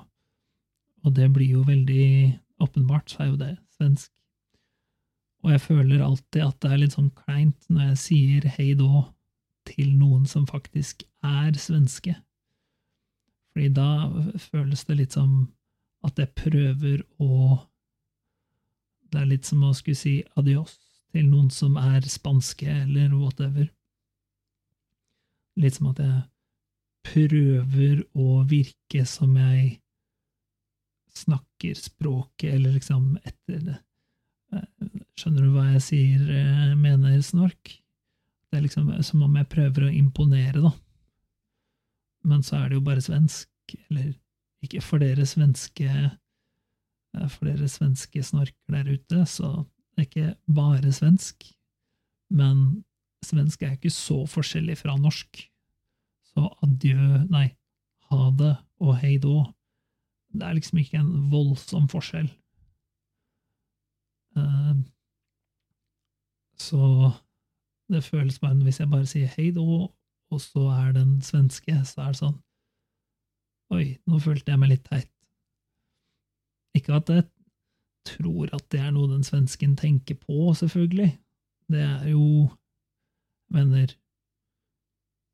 Og 1.02 1.16
det 1.18 1.32
blir 1.34 1.58
jo 1.58 1.64
veldig 1.66 2.10
åpenbart, 2.62 3.10
så 3.10 3.24
er 3.24 3.32
jo 3.32 3.40
det 3.40 3.56
svensk. 3.74 4.12
Og 5.42 5.56
jeg 5.56 5.64
føler 5.64 6.04
alltid 6.06 6.44
at 6.46 6.60
det 6.62 6.70
er 6.70 6.82
litt 6.84 6.94
sånn 6.94 7.10
kleint 7.24 7.66
når 7.74 7.90
jeg 7.90 8.02
sier 8.04 8.48
hei 8.60 8.70
då 8.78 8.92
til 9.72 9.96
noen 9.98 10.28
som 10.30 10.46
faktisk 10.50 11.04
er 11.26 11.56
svenske. 11.60 12.16
Fordi 13.52 13.72
da 13.76 13.90
føles 14.52 14.86
det 14.88 14.98
litt 15.00 15.18
som 15.18 15.52
at 16.08 16.20
jeg 16.20 16.34
prøver 16.38 17.04
å 17.22 17.60
Det 19.12 19.20
er 19.20 19.28
litt 19.28 19.44
som 19.44 19.64
å 19.68 19.74
skulle 19.76 20.00
si 20.00 20.14
adios 20.40 20.78
til 21.12 21.26
noen 21.28 21.50
som 21.52 21.74
er 21.76 22.06
spanske, 22.08 22.64
eller 22.64 23.12
whatever. 23.12 23.66
Litt 25.60 25.76
som 25.76 25.90
at 25.90 26.00
jeg 26.00 26.22
prøver 27.04 28.06
å 28.16 28.46
virke 28.48 29.04
som 29.04 29.36
jeg 29.36 29.82
snakker 31.12 31.76
språket, 31.76 32.54
eller 32.54 32.78
liksom 32.78 33.18
etter 33.20 33.60
det. 33.68 33.78
Skjønner 35.20 35.44
du 35.44 35.52
hva 35.58 35.68
jeg 35.74 35.84
sier, 35.90 36.24
eh, 36.32 36.72
mener, 36.80 37.20
Snork? 37.20 37.76
Det 38.52 38.60
er 38.60 38.66
liksom 38.66 38.90
som 39.08 39.22
om 39.24 39.36
jeg 39.40 39.48
prøver 39.52 39.88
å 39.88 39.94
imponere, 39.96 40.60
da. 40.60 40.74
Men 42.28 42.44
så 42.44 42.60
er 42.60 42.70
det 42.70 42.78
jo 42.78 42.86
bare 42.86 43.04
svensk, 43.04 43.76
eller 43.90 44.12
ikke 44.62 44.82
for 44.84 45.02
dere 45.02 45.26
svenske 45.26 45.88
eh, 45.90 47.30
For 47.32 47.48
dere 47.48 47.70
svenske 47.72 48.22
snorker 48.24 48.76
der 48.76 48.92
ute, 48.92 49.24
så 49.26 49.64
det 49.96 50.04
er 50.04 50.10
ikke 50.10 50.36
bare 50.52 50.92
svensk. 50.96 51.48
Men 52.32 52.84
svensk 53.26 53.64
er 53.64 53.76
ikke 53.76 53.94
så 53.94 54.22
forskjellig 54.30 54.78
fra 54.80 54.96
norsk. 55.00 55.42
Så 56.32 56.46
adjø, 56.64 57.26
nei, 57.32 57.48
ha 58.12 58.30
det 58.40 58.54
og 58.82 58.96
hei 59.02 59.18
då, 59.22 59.42
det 60.32 60.48
er 60.48 60.56
liksom 60.56 60.80
ikke 60.80 61.02
en 61.02 61.12
voldsom 61.32 61.90
forskjell. 61.92 62.30
Uh, 64.38 64.80
så 66.56 67.12
det 67.92 68.04
føles 68.06 68.40
bare 68.40 68.60
Hvis 68.66 68.80
jeg 68.80 68.90
bare 68.92 69.10
sier 69.10 69.32
hei 69.38 69.52
då, 69.56 69.66
og 70.32 70.42
så 70.42 70.68
er 70.74 70.94
den 70.96 71.20
svenske, 71.26 71.76
så 71.86 72.06
er 72.06 72.14
det 72.14 72.22
sånn 72.22 72.40
Oi, 73.72 73.86
nå 74.08 74.20
følte 74.20 74.52
jeg 74.52 74.60
meg 74.60 74.74
litt 74.74 74.84
teit. 74.84 75.08
Ikke 76.76 76.98
at 76.98 77.10
jeg 77.12 77.24
tror 78.08 78.50
at 78.52 78.66
det 78.74 78.82
er 78.84 78.92
noe 78.92 79.08
den 79.08 79.24
svensken 79.24 79.78
tenker 79.80 80.18
på, 80.20 80.50
selvfølgelig. 80.60 81.14
Det 81.72 81.80
er 81.80 82.10
jo 82.12 82.50
Venner 83.52 83.94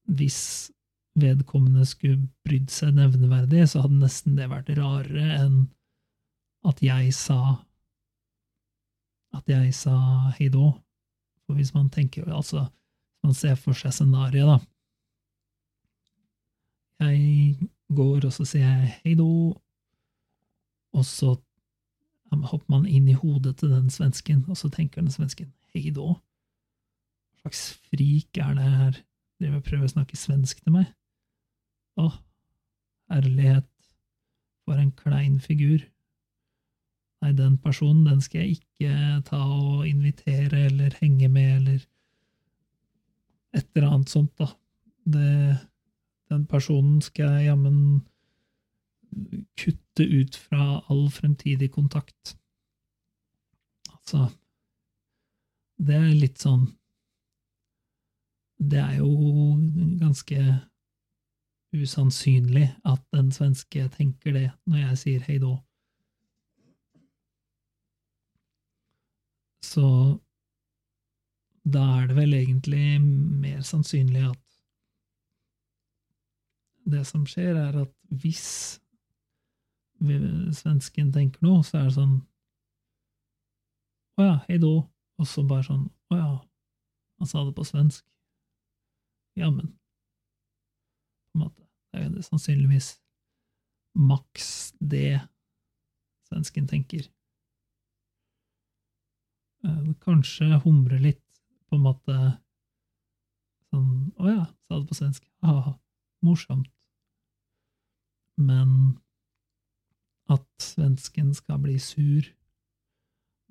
Hvis 0.06 0.70
vedkommende 1.18 1.86
skulle 1.90 2.28
brydd 2.46 2.70
seg 2.70 2.94
nevneverdig, 2.98 3.66
så 3.70 3.82
hadde 3.84 4.04
nesten 4.04 4.38
det 4.38 4.52
vært 4.52 4.70
rarere 4.78 5.40
enn 5.42 5.58
at 6.68 6.82
jeg 6.86 7.14
sa 7.18 7.40
at 9.38 9.50
jeg 9.50 9.74
sa 9.76 9.98
hei 10.38 10.50
då. 10.54 10.72
For 11.48 11.56
hvis 11.56 11.74
man 11.74 11.90
tenker 11.90 12.28
altså, 12.28 12.68
man 13.24 13.34
ser 13.34 13.56
for 13.56 13.78
seg 13.78 13.94
scenarioet, 13.96 14.58
da. 14.58 17.08
Jeg 17.08 17.70
går, 17.94 18.26
og 18.26 18.34
så 18.34 18.46
sier 18.48 18.66
jeg 18.66 18.94
hei 19.04 19.14
do, 19.16 19.54
og 20.98 21.06
så 21.06 21.36
hopper 22.28 22.74
man 22.74 22.88
inn 22.90 23.08
i 23.08 23.16
hodet 23.16 23.56
til 23.62 23.72
den 23.72 23.90
svensken, 23.94 24.44
og 24.50 24.58
så 24.60 24.70
tenker 24.74 25.02
den 25.02 25.14
svensken 25.14 25.52
hei 25.74 25.92
då. 25.94 26.10
Hva 27.38 27.48
slags 27.48 27.78
frik 27.88 28.40
er 28.44 28.58
det 28.58 28.68
her? 28.68 29.04
Driver 29.38 29.62
og 29.62 29.68
prøver 29.68 29.88
å 29.88 29.94
snakke 29.94 30.20
svensk 30.20 30.64
til 30.64 30.74
meg? 30.74 30.90
Å, 32.02 32.10
herlighet, 33.14 33.70
for 34.66 34.82
en 34.82 34.92
klein 34.98 35.38
figur. 35.40 35.86
Nei, 37.22 37.32
den 37.34 37.58
personen, 37.58 38.06
den 38.06 38.22
skal 38.22 38.44
jeg 38.44 38.60
ikke 38.60 39.22
ta 39.26 39.40
og 39.42 39.88
invitere 39.88 40.68
eller 40.68 40.94
henge 41.02 41.28
med, 41.28 41.56
eller 41.56 41.80
et 43.58 43.66
eller 43.76 43.90
annet 43.90 44.12
sånt, 44.14 44.34
da. 44.38 44.52
Det, 45.08 45.58
den 46.30 46.46
personen 46.46 47.02
skal 47.02 47.40
jeg 47.40 47.50
jammen 47.50 47.80
kutte 49.58 50.04
ut 50.04 50.36
fra 50.36 50.82
all 50.92 51.08
fremtidig 51.12 51.72
kontakt. 51.74 52.36
Altså, 53.98 54.28
det 55.78 55.96
er 55.96 56.14
litt 56.16 56.42
sånn 56.42 56.66
Det 58.58 58.80
er 58.82 58.96
jo 58.98 59.12
ganske 60.02 60.38
usannsynlig 61.78 62.72
at 62.88 63.04
den 63.14 63.30
svenske 63.32 63.84
tenker 63.94 64.34
det 64.34 64.48
når 64.66 64.80
jeg 64.80 64.98
sier 65.02 65.26
hei 65.28 65.38
då. 65.44 65.52
Så 69.64 69.88
da 71.68 71.84
er 72.00 72.08
det 72.08 72.16
vel 72.16 72.34
egentlig 72.38 73.02
mer 73.02 73.62
sannsynlig 73.66 74.24
at 74.30 74.44
det 76.88 77.04
som 77.08 77.26
skjer, 77.28 77.58
er 77.60 77.82
at 77.84 77.94
hvis 78.22 78.80
svensken 80.56 81.10
tenker 81.14 81.44
noe, 81.44 81.64
så 81.66 81.82
er 81.82 81.90
det 81.90 81.96
sånn 81.98 82.18
Å 84.18 84.26
ja, 84.26 84.36
hei 84.48 84.58
då. 84.62 84.72
Og 85.18 85.28
så 85.30 85.44
bare 85.46 85.66
sånn 85.66 85.88
Å 86.14 86.20
ja, 86.20 86.30
han 87.18 87.30
sa 87.30 87.44
det 87.46 87.56
på 87.58 87.66
svensk. 87.66 88.06
Jammen. 89.38 89.74
På 91.28 91.38
en 91.38 91.44
måte. 91.44 91.66
Det 91.92 92.00
er 92.00 92.08
jo 92.08 92.24
sannsynligvis 92.26 92.92
maks 93.98 94.48
det 94.80 95.20
svensken 96.30 96.70
tenker. 96.70 97.08
Eh, 99.68 99.94
kanskje 100.04 100.62
humre 100.64 101.00
litt, 101.02 101.24
på 101.68 101.76
en 101.78 101.84
måte 101.84 102.18
sånn 103.68 104.14
Å 104.16 104.30
ja, 104.32 104.46
sa 104.64 104.80
det 104.80 104.88
på 104.90 104.98
svensk. 104.98 105.28
Ha-ha. 105.44 105.76
Morsomt. 106.26 106.72
Men 108.40 108.72
at 110.32 110.48
svensken 110.62 111.34
skal 111.36 111.60
bli 111.64 111.76
sur, 111.82 112.26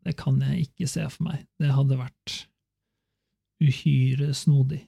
det 0.07 0.15
kan 0.19 0.41
jeg 0.43 0.69
ikke 0.69 0.89
se 0.91 1.05
for 1.11 1.29
meg. 1.29 1.45
Det 1.61 1.73
hadde 1.75 1.99
vært 2.01 2.37
uhyre 3.63 4.33
snodig. 4.37 4.83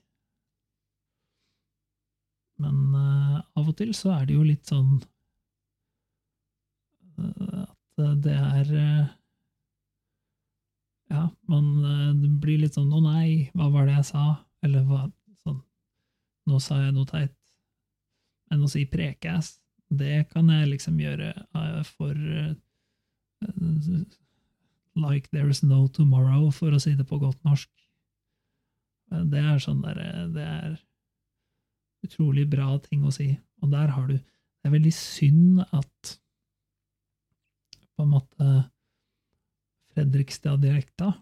Men 2.62 2.78
uh, 2.94 3.38
av 3.58 3.70
og 3.70 3.76
til 3.78 3.92
så 3.94 4.16
er 4.16 4.26
det 4.28 4.35
jo 4.35 4.47
litt 4.47 4.66
sånn 4.70 4.99
uh, 7.18 7.66
at 7.68 8.02
det 8.25 8.35
er 8.35 8.73
uh, 8.75 9.17
ja, 11.10 11.28
man 11.48 11.68
det 12.22 12.30
blir 12.42 12.58
litt 12.62 12.74
sånn 12.76 12.92
'å 12.92 13.00
nei, 13.02 13.50
hva 13.54 13.70
var 13.72 13.86
det 13.86 13.96
jeg 13.96 14.10
sa?' 14.12 14.44
Eller 14.62 14.82
hva, 14.84 15.10
sånn 15.44 15.62
'nå 16.46 16.60
sa 16.60 16.82
jeg 16.82 16.94
noe 16.94 17.06
teit'. 17.06 17.36
Men 18.50 18.64
å 18.64 18.68
si 18.68 18.84
prekæs, 18.86 19.58
det 19.90 20.28
kan 20.30 20.48
jeg 20.48 20.68
liksom 20.68 20.98
gjøre 21.00 21.32
for 21.86 22.14
like 24.98 25.28
there's 25.30 25.62
no 25.62 25.86
tomorrow, 25.86 26.50
for 26.50 26.74
å 26.74 26.80
si 26.80 26.94
det 26.94 27.06
på 27.06 27.20
godt 27.20 27.42
norsk. 27.44 27.70
Det 29.08 29.40
er 29.40 29.58
sånn 29.62 29.80
derre 29.80 30.28
Det 30.34 30.44
er 30.44 30.78
utrolig 32.04 32.48
bra 32.50 32.78
ting 32.78 33.04
å 33.04 33.12
si. 33.14 33.38
Og 33.62 33.70
der 33.70 33.88
har 33.94 34.06
du 34.06 34.18
Det 34.18 34.66
er 34.66 34.74
veldig 34.74 34.92
synd 34.92 35.60
at 35.72 36.18
på 37.96 38.02
en 38.02 38.10
måte 38.10 38.48
Fredrikstad-dialekta 39.99 41.12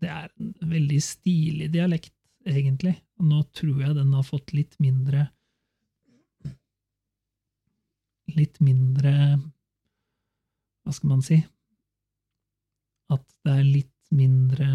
Det 0.00 0.08
er 0.10 0.30
en 0.40 0.70
veldig 0.72 0.98
stilig 1.04 1.68
dialekt, 1.74 2.14
egentlig. 2.48 2.96
Og 3.20 3.28
nå 3.28 3.42
tror 3.54 3.82
jeg 3.84 3.96
den 3.98 4.12
har 4.16 4.26
fått 4.26 4.54
litt 4.56 4.78
mindre 4.82 5.28
Litt 8.32 8.60
mindre 8.64 9.12
Hva 10.82 10.94
skal 10.96 11.12
man 11.12 11.24
si? 11.26 11.42
At 13.12 13.24
det 13.44 13.58
er 13.58 13.68
litt 13.68 14.12
mindre 14.12 14.68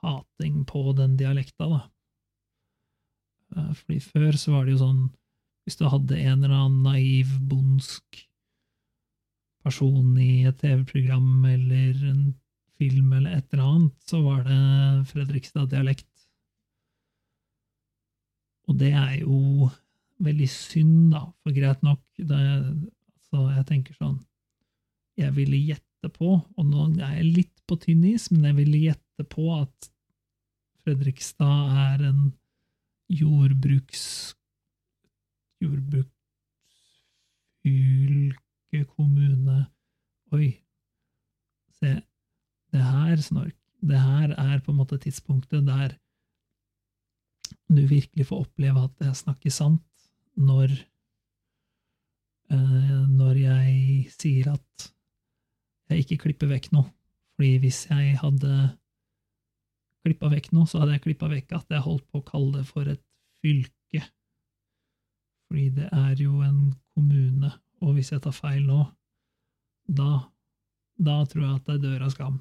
hating 0.00 0.62
på 0.68 0.92
den 0.96 1.16
dialekta, 1.20 1.66
da. 1.68 1.80
Eh, 3.56 3.72
Fordi 3.76 4.00
før 4.04 4.36
så 4.40 4.54
var 4.54 4.66
det 4.66 4.76
jo 4.76 4.82
sånn 4.84 5.02
Hvis 5.64 5.80
du 5.80 5.86
hadde 5.88 6.18
en 6.20 6.44
eller 6.44 6.56
annen 6.56 6.84
naiv, 6.84 7.32
bondsk 7.48 8.26
person 9.64 10.14
i 10.20 10.46
et 10.48 10.56
TV-program 10.60 11.44
eller 11.50 12.06
en 12.10 12.22
film 12.80 13.12
eller 13.12 13.36
et 13.36 13.52
eller 13.52 13.66
annet, 13.66 13.96
så 14.08 14.22
var 14.24 14.42
det 14.46 14.60
Fredrikstad-dialekt. 15.10 16.08
Og 18.70 18.78
det 18.80 18.92
er 18.96 19.20
jo 19.20 19.68
veldig 20.20 20.48
synd, 20.52 21.12
da, 21.12 21.26
for 21.42 21.56
greit 21.56 21.82
nok 21.84 22.02
det, 22.16 22.40
Så 23.30 23.44
jeg 23.54 23.66
tenker 23.68 23.94
sånn 23.96 24.18
Jeg 25.18 25.32
ville 25.36 25.58
gjette 25.70 26.10
på, 26.12 26.34
og 26.40 26.66
nå 26.66 26.88
er 27.00 27.18
jeg 27.20 27.32
litt 27.36 27.56
på 27.68 27.76
tynn 27.80 28.04
is, 28.08 28.30
men 28.32 28.44
jeg 28.48 28.56
ville 28.62 28.84
gjette 28.88 29.26
på 29.28 29.50
at 29.58 29.90
Fredrikstad 30.80 31.74
er 31.76 32.06
en 32.08 32.22
jordbruks 33.10 34.04
jordbruksfylke, 38.70 38.94
kommune 38.96 39.66
Oi, 40.32 40.62
se, 41.80 42.02
det 42.70 42.82
her, 42.84 43.16
Snork, 43.16 43.56
det 43.82 43.98
her 43.98 44.30
er 44.38 44.60
på 44.62 44.70
en 44.70 44.78
måte 44.78 44.98
tidspunktet 44.98 45.66
der 45.66 45.96
du 47.66 47.82
virkelig 47.86 48.26
får 48.26 48.44
oppleve 48.44 48.84
at 48.84 49.00
jeg 49.00 49.16
snakker 49.16 49.50
sant, 49.50 49.82
når 50.36 50.70
eh, 52.50 53.00
når 53.10 53.40
jeg 53.42 54.06
sier 54.14 54.52
at 54.52 54.92
jeg 55.90 56.04
ikke 56.04 56.20
klipper 56.26 56.46
vekk 56.50 56.70
noe. 56.72 56.86
Fordi 57.34 57.56
hvis 57.58 57.88
jeg 57.90 58.18
hadde 58.20 58.54
klippa 60.04 60.30
vekk 60.30 60.52
noe, 60.54 60.66
så 60.70 60.82
hadde 60.82 60.94
jeg 60.94 61.04
klippa 61.08 61.30
vekk 61.30 61.56
at 61.58 61.74
jeg 61.74 61.82
holdt 61.86 62.06
på 62.06 62.22
å 62.22 62.26
kalle 62.26 62.60
det 62.60 62.66
for 62.70 62.86
et 62.86 63.02
fylke. 63.42 64.04
Fordi 65.50 65.66
det 65.74 65.90
er 65.90 66.14
jo 66.22 66.38
en 66.46 66.70
kommune, 66.94 67.50
og 67.80 67.94
hvis 67.96 68.12
jeg 68.12 68.22
tar 68.24 68.36
feil 68.36 68.62
nå, 68.66 68.82
da, 69.90 70.10
da 71.00 71.16
tror 71.28 71.44
jeg 71.44 71.56
at 71.58 71.72
jeg 71.72 71.82
dør 71.84 72.04
av 72.06 72.12
skam. 72.14 72.36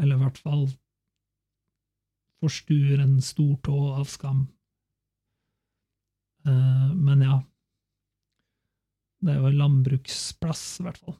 Eller 0.00 0.16
i 0.16 0.22
hvert 0.22 0.40
fall 0.40 0.64
forstuer 2.40 3.02
en 3.02 3.18
stor 3.24 3.56
tå 3.66 3.76
av 3.98 4.06
skam. 4.08 4.46
Eh, 6.48 6.88
men 6.94 7.26
ja, 7.26 7.36
det 9.20 9.34
er 9.34 9.42
jo 9.42 9.50
en 9.50 9.60
landbruksplass, 9.60 10.64
i 10.80 10.86
hvert 10.86 11.02
fall. 11.02 11.18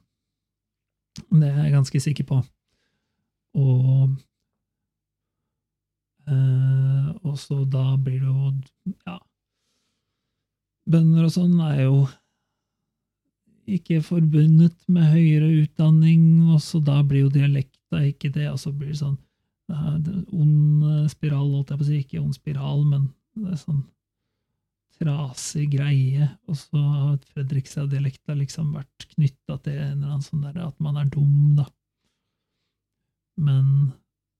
Det 1.29 1.51
er 1.51 1.65
jeg 1.67 1.75
ganske 1.75 2.01
sikker 2.07 2.29
på. 2.31 2.41
Og 3.61 4.17
Eh, 6.29 7.07
og 7.25 7.37
så 7.39 7.63
da 7.65 7.95
blir 7.97 8.21
det 8.21 8.29
jo 8.29 8.51
Ja. 9.07 9.17
Bønder 10.91 11.25
og 11.25 11.33
sånn 11.33 11.57
er 11.65 11.83
jo 11.83 12.07
ikke 13.69 14.01
forbundet 14.05 14.77
med 14.91 15.11
høyere 15.13 15.49
utdanning, 15.63 16.49
og 16.53 16.61
så 16.63 16.81
da 16.83 17.01
blir 17.05 17.27
jo 17.27 17.33
dialekta 17.33 18.01
ikke 18.07 18.31
det, 18.33 18.47
og 18.51 18.59
så 18.61 18.71
blir 18.73 18.93
det 18.93 19.01
sånn 19.01 19.19
ond 19.71 21.07
spiral, 21.11 21.47
holdt 21.53 21.71
jeg 21.71 21.79
på 21.79 21.85
å 21.85 21.87
si. 21.87 21.99
Ikke 22.03 22.21
ond 22.21 22.35
spiral, 22.35 22.81
men 22.87 23.09
det 23.39 23.53
er 23.53 23.59
sånn 23.61 23.83
trasig 24.99 25.69
greie. 25.73 26.27
Og 26.51 26.57
så 26.59 26.81
har 26.81 27.15
Fredrikstad-dialekta 27.31 28.35
liksom 28.37 28.73
vært 28.75 29.07
knytta 29.15 29.57
til 29.63 29.77
en 29.77 29.95
eller 29.95 30.09
annen 30.11 30.25
sånn 30.25 30.43
derre 30.43 30.67
at 30.67 30.77
man 30.83 30.99
er 30.99 31.07
dum, 31.13 31.55
da. 31.57 31.69
Men 33.41 33.93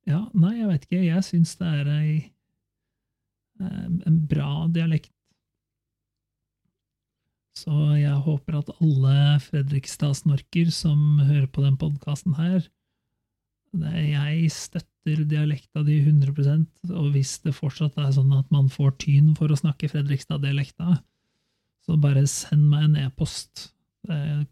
ja, 0.10 0.25
nei, 0.36 0.57
jeg 0.60 0.67
vet 0.69 0.86
ikke. 0.88 1.01
Jeg 1.05 1.23
syns 1.25 1.55
det 1.62 1.71
er 1.79 1.89
ei, 1.95 2.12
en 3.62 4.19
bra 4.29 4.67
dialekt. 4.73 5.13
Så 7.58 7.74
jeg 8.00 8.16
håper 8.26 8.62
at 8.62 8.70
alle 8.80 9.40
Fredrikstad-snorker 9.44 10.72
som 10.72 11.20
hører 11.20 11.50
på 11.52 11.66
den 11.66 11.76
podkasten 11.80 12.38
her 12.38 12.62
Jeg 13.74 14.52
støtter 14.56 15.26
dialekta 15.28 15.84
di 15.84 15.98
100% 16.00 16.92
og 16.96 17.12
hvis 17.14 17.38
det 17.44 17.56
fortsatt 17.58 17.98
er 18.00 18.12
sånn 18.16 18.32
at 18.38 18.48
man 18.54 18.70
får 18.72 18.96
tyn 19.04 19.34
for 19.36 19.52
å 19.52 19.60
snakke 19.60 19.90
Fredrikstad-dialekta, 19.92 20.98
så 21.82 21.98
bare 21.98 22.26
send 22.30 22.68
meg 22.70 22.84
en 22.86 22.98
e-post. 23.08 23.72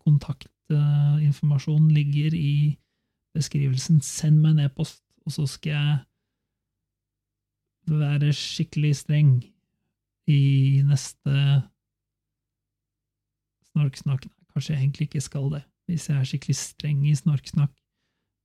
Kontaktinformasjon 0.03 1.89
ligger 1.93 2.33
i 2.35 2.77
beskrivelsen. 3.37 4.01
Send 4.05 4.41
meg 4.41 4.55
en 4.55 4.65
e-post 4.67 5.03
og 5.25 5.35
så 5.35 5.45
skal 5.49 5.75
jeg 5.75 5.97
være 7.99 8.31
skikkelig 8.35 8.95
streng 9.03 9.33
i 10.29 10.81
neste 10.85 11.33
snorksnakk. 13.79 14.27
Kanskje 14.53 14.73
jeg 14.75 14.81
egentlig 14.83 15.07
ikke 15.09 15.23
skal 15.23 15.49
det, 15.53 15.63
hvis 15.87 16.09
jeg 16.09 16.19
er 16.19 16.27
skikkelig 16.27 16.57
streng 16.59 17.05
i 17.07 17.15
snorksnakk. 17.15 17.71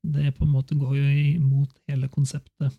Det 0.05 0.35
på 0.37 0.45
en 0.45 0.53
måte 0.53 0.77
går 0.77 0.97
jo 0.97 1.11
imot 1.35 1.73
hele 1.89 2.09
konseptet. 2.09 2.75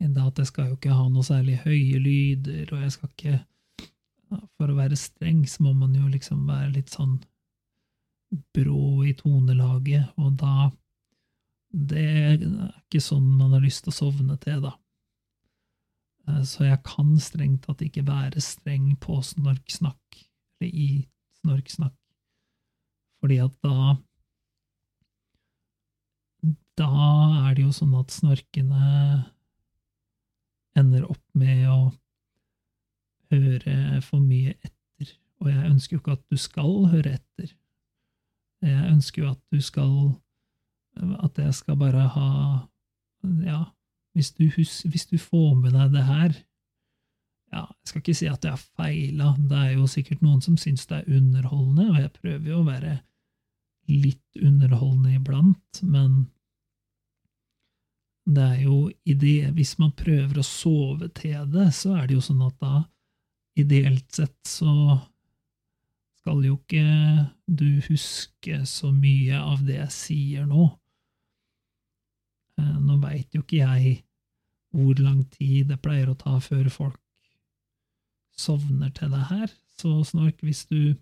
Enda 0.00 0.26
at 0.28 0.38
jeg 0.38 0.50
skal 0.50 0.70
jo 0.70 0.76
ikke 0.76 0.94
ha 0.94 1.06
noe 1.08 1.24
særlig 1.24 1.56
høye 1.64 1.98
lyder, 1.98 2.72
og 2.72 2.82
jeg 2.82 2.96
skal 2.96 3.12
ikke 3.12 3.44
For 4.58 4.66
å 4.66 4.74
være 4.74 4.96
streng, 4.98 5.44
så 5.46 5.62
må 5.62 5.70
man 5.78 5.92
jo 5.94 6.08
liksom 6.10 6.48
være 6.48 6.72
litt 6.74 6.90
sånn 6.90 7.12
brå 8.56 9.04
i 9.06 9.12
tonelaget, 9.14 10.08
og 10.18 10.32
da 10.40 10.72
det 11.70 12.02
er 12.02 12.40
ikke 12.40 12.98
sånn 13.04 13.28
man 13.38 13.54
har 13.54 13.62
lyst 13.62 13.84
til 13.84 13.92
å 13.92 13.94
sovne 13.94 14.34
til, 14.42 14.64
da. 14.64 14.72
Eh, 16.26 16.42
så 16.42 16.66
jeg 16.66 16.82
kan 16.86 17.14
strengt 17.22 17.66
tatt 17.66 17.84
ikke 17.86 18.02
være 18.06 18.42
streng 18.42 18.94
på 19.02 19.20
snorksnakk, 19.22 20.22
eller 20.60 20.72
i 20.74 21.08
snorksnakk, 21.40 21.96
fordi 23.20 23.40
at 23.44 23.56
da 23.64 23.96
Da 26.76 26.92
er 27.48 27.54
det 27.56 27.62
jo 27.62 27.70
sånn 27.72 27.94
at 27.96 28.12
snorkene 28.12 28.88
ender 30.76 31.06
opp 31.08 31.24
med 31.32 31.62
å 31.72 31.78
høre 33.32 34.02
for 34.04 34.20
mye 34.20 34.52
etter, 34.60 35.14
og 35.40 35.48
jeg 35.48 35.70
ønsker 35.70 35.96
jo 35.96 36.02
ikke 36.02 36.18
at 36.18 36.26
du 36.28 36.36
skal 36.36 36.74
høre 36.92 37.14
etter. 37.16 37.54
Jeg 38.60 38.90
ønsker 38.92 39.22
jo 39.22 39.30
at 39.30 39.40
du 39.48 39.64
skal 39.64 40.20
at 41.24 41.40
jeg 41.40 41.54
skal 41.54 41.80
bare 41.80 42.08
ha 42.12 42.28
Ja, 43.44 43.72
hvis 44.12 44.30
du, 44.36 44.44
hus, 44.52 44.82
hvis 44.82 45.06
du 45.08 45.16
får 45.18 45.54
med 45.56 45.72
deg 45.72 45.96
det 45.96 46.04
her 46.04 46.36
ja, 47.56 47.64
Jeg 47.64 47.90
skal 47.90 48.02
ikke 48.02 48.16
si 48.18 48.28
at 48.30 48.44
jeg 48.44 48.54
har 48.54 48.64
feila, 48.78 49.32
det 49.38 49.58
er 49.58 49.74
jo 49.76 49.88
sikkert 49.90 50.22
noen 50.24 50.42
som 50.44 50.56
syns 50.60 50.86
det 50.90 51.00
er 51.00 51.18
underholdende, 51.18 51.90
og 51.90 52.00
jeg 52.02 52.14
prøver 52.20 52.48
jo 52.52 52.60
å 52.60 52.66
være 52.66 52.94
litt 53.86 54.40
underholdende 54.42 55.14
iblant, 55.16 55.82
men 55.86 56.24
det 58.26 58.42
er 58.42 58.62
jo 58.64 58.78
i 59.06 59.14
det, 59.14 59.52
Hvis 59.54 59.76
man 59.78 59.92
prøver 59.94 60.40
å 60.40 60.46
sove 60.46 61.08
til 61.14 61.44
det, 61.52 61.68
så 61.74 61.94
er 61.94 62.08
det 62.08 62.16
jo 62.16 62.24
sånn 62.24 62.42
at 62.42 62.56
da, 62.58 62.80
ideelt 63.56 64.08
sett, 64.12 64.40
så 64.42 64.98
skal 66.18 66.42
jo 66.42 66.56
ikke 66.58 67.28
du 67.46 67.78
huske 67.86 68.64
så 68.66 68.90
mye 68.90 69.38
av 69.38 69.62
det 69.62 69.78
jeg 69.78 69.94
sier 69.94 70.48
nå. 70.50 70.66
Eh, 72.58 72.76
nå 72.82 72.98
veit 73.04 73.30
jo 73.30 73.44
ikke 73.44 73.62
jeg 73.62 73.94
hvor 74.74 74.98
lang 74.98 75.22
tid 75.30 75.70
det 75.70 75.78
pleier 75.80 76.10
å 76.10 76.18
ta 76.18 76.34
før 76.42 76.66
folk 76.72 77.05
sovner 78.36 78.92
til 78.96 79.12
det 79.12 79.24
her, 79.30 79.50
så 79.80 80.00
Snork, 80.04 80.40
hvis 80.44 80.64
du 80.70 80.94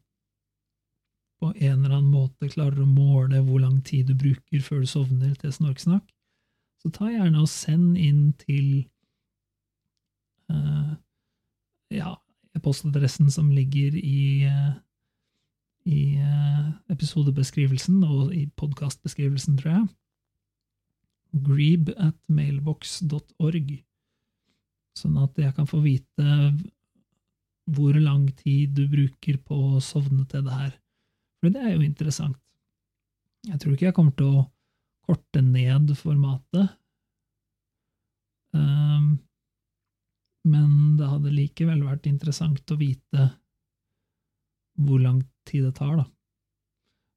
på 1.44 1.53
en 1.53 1.85
eller 1.85 1.99
annen 1.99 2.12
måte 2.12 2.49
klarer 2.49 2.83
å 2.85 2.88
måle 2.88 3.42
hvor 3.44 3.61
lang 3.61 3.81
tid 3.85 4.09
du 4.09 4.16
bruker 4.18 4.62
før 4.64 4.85
du 4.85 4.88
sovner 4.88 5.35
til 5.40 5.53
snorksnakk, 5.53 6.07
så 6.81 6.90
ta 6.94 7.11
gjerne 7.11 7.42
og 7.42 7.51
send 7.51 7.99
inn 8.01 8.31
til 8.40 8.85
uh, 10.53 10.94
ja, 11.92 12.14
e-postadressen 12.57 13.31
som 13.33 13.51
ligger 13.53 13.97
i, 13.99 14.47
uh, 14.49 14.75
i 15.88 16.03
uh, 16.20 16.70
episodebeskrivelsen 16.92 18.03
og 18.05 18.35
i 18.37 18.47
podkastbeskrivelsen, 18.61 19.59
tror 19.61 19.79
jeg. 19.79 19.87
Greeb 21.44 21.90
at 21.97 22.18
mailbox.org, 22.31 23.75
sånn 24.94 25.18
at 25.25 25.40
jeg 25.40 25.57
kan 25.57 25.66
få 25.66 25.83
vite 25.83 26.38
hvor 27.70 27.96
lang 27.96 28.27
tid 28.37 28.74
du 28.77 28.85
bruker 28.90 29.38
på 29.40 29.59
å 29.74 29.83
sovne 29.83 30.27
til 30.29 30.44
det 30.46 30.55
her. 30.55 30.72
For 31.40 31.53
det 31.53 31.62
er 31.62 31.74
jo 31.74 31.85
interessant. 31.85 32.38
Jeg 33.44 33.61
tror 33.61 33.74
ikke 33.74 33.88
jeg 33.88 33.96
kommer 33.96 34.16
til 34.16 34.33
å 34.33 34.46
korte 35.05 35.42
ned 35.44 35.92
formatet. 36.00 36.72
Um, 38.55 39.18
men 40.48 40.96
det 40.98 41.09
hadde 41.11 41.33
likevel 41.35 41.83
vært 41.85 42.09
interessant 42.09 42.72
å 42.72 42.79
vite 42.81 43.31
hvor 44.81 45.00
lang 45.00 45.22
tid 45.48 45.66
det 45.68 45.74
tar, 45.79 45.96
da. 46.00 46.07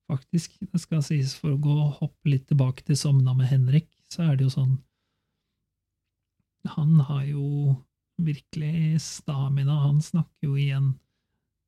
Faktisk, 0.08 0.54
det 0.64 0.80
skal 0.80 1.04
sies, 1.04 1.34
for 1.36 1.56
å 1.56 1.62
gå 1.62 1.74
og 1.74 1.98
hoppe 2.02 2.32
litt 2.32 2.48
tilbake 2.48 2.86
til 2.88 3.00
Somna 3.00 3.34
med 3.36 3.50
Henrik, 3.52 3.90
så 4.12 4.30
er 4.30 4.38
det 4.38 4.48
jo 4.48 4.54
sånn 4.54 4.78
Han 6.78 7.00
har 7.08 7.24
jo 7.28 7.76
virkelig 8.18 9.02
stamina, 9.04 9.80
han 9.86 10.02
snakker 10.02 10.50
jo 10.50 10.56
i 10.58 10.70
en 10.76 10.94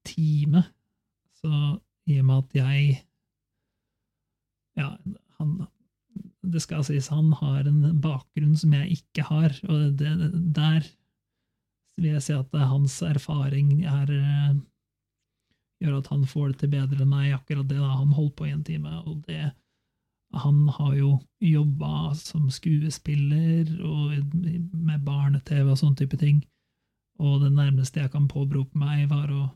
time, 0.07 0.63
så 1.41 1.77
i 2.09 2.19
og 2.21 2.25
med 2.29 2.43
at 2.43 2.59
jeg 2.63 3.05
Ja, 4.79 4.93
han 5.37 5.67
Det 6.39 6.61
skal 6.63 6.85
sies, 6.87 7.09
han 7.11 7.33
har 7.35 7.67
en 7.67 7.99
bakgrunn 8.01 8.55
som 8.57 8.73
jeg 8.73 9.01
ikke 9.01 9.25
har, 9.27 9.53
og 9.69 9.97
det, 9.99 10.13
der 10.55 10.85
vil 11.99 12.13
jeg 12.15 12.23
si 12.23 12.33
at 12.33 12.55
hans 12.71 13.01
erfaring 13.03 13.83
er 13.83 14.13
eh, 14.15 14.55
gjør 15.83 15.99
at 15.99 16.09
han 16.11 16.25
får 16.27 16.51
det 16.51 16.59
til 16.61 16.71
bedre 16.73 17.03
enn 17.03 17.11
meg, 17.11 17.33
akkurat 17.35 17.67
det 17.69 17.79
da 17.79 17.89
han 17.99 18.15
holdt 18.15 18.35
på 18.39 18.47
i 18.47 18.53
en 18.53 18.63
time. 18.67 18.93
Og 19.05 19.21
det 19.27 19.51
Han 20.33 20.67
har 20.69 20.93
jo 20.93 21.15
jobba 21.41 22.13
som 22.15 22.49
skuespiller 22.53 23.69
og 23.81 24.13
med 24.35 25.01
barne-TV 25.05 25.71
og 25.71 25.79
sånne 25.79 25.97
type 26.03 26.19
ting, 26.21 26.43
og 27.19 27.41
det 27.43 27.49
nærmeste 27.55 28.03
jeg 28.03 28.11
kan 28.13 28.27
påberope 28.29 28.77
meg, 28.77 29.07
var 29.09 29.31
å 29.33 29.47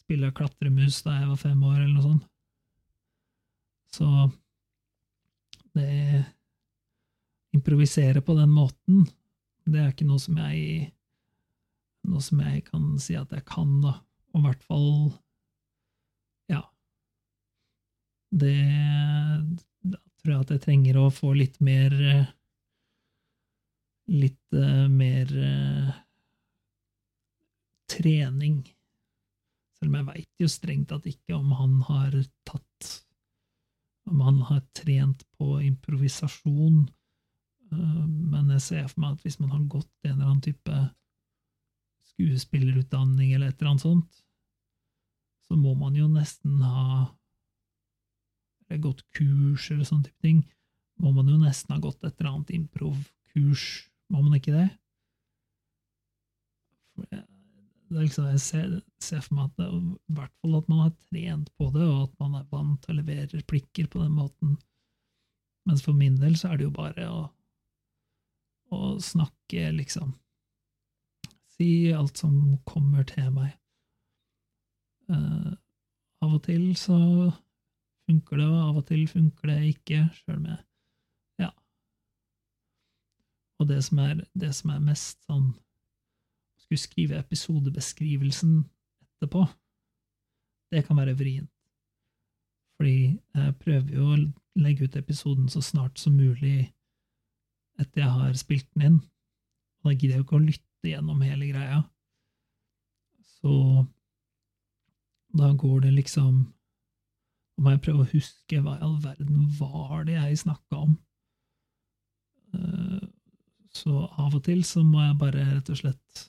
spille 0.00 0.30
klatremus 0.34 1.02
da 1.06 1.18
jeg 1.18 1.32
var 1.32 1.40
fem 1.40 1.64
år, 1.66 1.80
eller 1.80 1.96
noe 1.96 2.06
sånt. 2.06 2.28
Så 3.90 4.06
det 5.74 6.24
Improvisere 7.50 8.20
på 8.22 8.36
den 8.38 8.50
måten, 8.54 9.08
det 9.66 9.80
er 9.82 9.88
ikke 9.90 10.06
noe 10.06 10.22
som 10.22 10.36
jeg 10.38 10.92
noe 12.06 12.22
som 12.22 12.40
jeg 12.44 12.62
kan 12.68 12.84
si 13.02 13.16
at 13.18 13.32
jeg 13.34 13.42
kan, 13.48 13.72
da. 13.82 13.96
Og 14.32 14.40
i 14.40 14.44
hvert 14.46 14.62
fall 14.66 14.92
Ja. 16.50 16.62
Det 18.30 18.54
tror 20.20 20.34
jeg 20.34 20.44
at 20.44 20.52
jeg 20.54 20.62
trenger 20.66 21.00
å 21.00 21.08
få 21.14 21.32
litt 21.38 21.58
mer 21.64 21.96
Litt 24.10 24.56
uh, 24.58 24.88
mer 24.90 25.28
uh, 25.38 25.90
trening. 27.90 28.64
Selv 29.78 29.92
om 29.92 29.98
jeg 30.00 30.08
veit 30.08 30.42
jo 30.42 30.48
strengt 30.50 30.88
tatt 30.90 31.06
ikke 31.06 31.36
om 31.36 31.52
han 31.54 31.76
har 31.86 32.16
tatt 32.48 32.88
Om 34.10 34.24
han 34.26 34.40
har 34.48 34.64
trent 34.74 35.22
på 35.38 35.60
improvisasjon. 35.62 36.88
Men 37.70 38.50
jeg 38.56 38.64
ser 38.64 38.88
for 38.90 39.04
meg 39.04 39.14
at 39.14 39.22
hvis 39.22 39.38
man 39.38 39.52
har 39.54 39.68
gått 39.70 39.92
en 40.08 40.16
eller 40.16 40.26
annen 40.26 40.42
type 40.42 40.80
skuespillerutdanning 42.10 43.32
eller 43.32 43.52
et 43.52 43.60
eller 43.60 43.70
annet 43.70 43.84
sånt, 43.84 44.24
så 45.46 45.58
må 45.58 45.76
man 45.78 45.94
jo 45.98 46.08
nesten 46.10 46.58
ha 46.62 47.06
gått 48.78 49.02
kurs 49.16 49.70
eller 49.70 49.84
sånne 49.88 50.06
type 50.06 50.22
ting. 50.22 50.44
Må 51.00 51.12
man 51.16 51.28
jo 51.28 51.38
nesten 51.40 51.74
ha 51.74 51.80
gått 51.82 52.04
et 52.04 52.14
eller 52.20 52.30
annet 52.30 52.52
improv-kurs, 52.54 53.64
må 54.12 54.22
man 54.22 54.36
ikke 54.38 54.54
det? 54.54 54.68
det 57.00 57.96
er 57.96 58.04
liksom, 58.04 58.26
jeg 58.30 58.40
ser, 58.44 58.72
ser, 59.02 59.22
for 59.24 59.34
meg 59.38 59.46
at 59.48 59.56
det, 59.58 59.68
i 59.72 60.16
hvert 60.18 60.34
fall 60.42 60.56
at 60.58 60.68
man 60.70 60.82
har 60.84 60.90
trent 61.08 61.52
på 61.58 61.70
det, 61.74 61.86
og 61.86 62.02
at 62.04 62.16
man 62.22 62.36
er 62.38 62.48
vant 62.52 62.82
til 62.84 62.94
å 62.94 62.98
levere 63.00 63.30
replikker 63.32 63.88
på 63.90 64.02
den 64.04 64.12
måten. 64.14 64.56
Mens 65.66 65.82
for 65.86 65.96
min 65.96 66.18
del 66.20 66.36
så 66.38 66.50
er 66.50 66.60
det 66.60 66.68
jo 66.68 66.74
bare 66.76 67.08
å, 67.10 67.22
å 68.76 68.80
snakke, 69.02 69.72
liksom 69.74 70.12
si 71.60 71.90
alt 71.92 72.20
som 72.20 72.60
kommer 72.68 73.04
til 73.08 73.32
meg. 73.34 73.56
Uh, 75.10 75.52
av 76.22 76.36
og 76.38 76.44
til 76.46 76.70
så 76.78 76.96
funker 78.10 78.40
det, 78.40 78.48
og 78.50 78.60
av 78.66 78.80
og 78.82 78.86
til 78.90 79.06
funker 79.08 79.52
det 79.52 79.60
ikke, 79.70 80.02
sjøl 80.18 80.42
med 80.42 80.58
Ja. 81.40 81.50
Og 83.60 83.68
det 83.70 83.80
som 83.86 84.02
er, 84.02 84.24
det 84.34 84.52
som 84.56 84.74
er 84.74 84.82
mest 84.90 85.22
sånn 85.28 85.52
Skulle 86.60 86.82
skrive 86.82 87.18
episodebeskrivelsen 87.18 88.60
etterpå, 89.02 89.46
det 90.70 90.84
kan 90.86 91.00
være 91.00 91.16
vrient. 91.18 91.50
Fordi 92.78 93.16
jeg 93.34 93.56
prøver 93.60 93.96
jo 93.96 94.04
å 94.12 94.18
legge 94.60 94.86
ut 94.86 94.96
episoden 94.96 95.48
så 95.50 95.62
snart 95.64 95.98
som 95.98 96.14
mulig 96.14 96.70
etter 97.80 98.04
jeg 98.04 98.12
har 98.20 98.38
spilt 98.38 98.68
den 98.76 98.86
inn. 98.86 99.00
Og 99.80 99.90
da 99.90 99.96
gidder 99.96 100.14
jeg 100.14 100.22
jo 100.22 100.26
ikke 100.28 100.38
å 100.38 100.44
lytte 100.44 100.92
gjennom 100.92 101.24
hele 101.26 101.50
greia. 101.50 101.80
Så 103.40 103.56
da 105.40 105.50
går 105.58 105.88
det 105.88 105.92
liksom 105.98 106.44
Da 107.60 107.66
må 107.66 107.74
jeg 107.74 107.82
prøve 107.84 108.06
å 108.06 108.12
huske 108.14 108.58
hva 108.64 108.78
i 108.78 108.84
all 108.86 108.94
verden 109.04 109.40
var 109.58 110.06
det 110.08 110.14
jeg 110.14 110.38
snakka 110.40 110.78
om. 110.80 110.94
Eh, 112.56 113.02
så 113.76 114.06
av 114.16 114.38
og 114.38 114.46
til 114.46 114.62
så 114.64 114.80
må 114.80 115.02
jeg 115.04 115.18
bare 115.20 115.44
rett 115.44 115.68
og 115.68 115.76
slett 115.76 116.22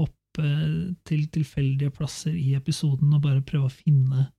hoppe 0.00 0.54
til 1.04 1.26
tilfeldige 1.36 1.92
plasser 1.92 2.32
i 2.32 2.54
episoden 2.56 3.12
og 3.12 3.20
bare 3.26 3.44
prøve 3.44 3.68
å 3.68 3.74
finne 3.74 4.30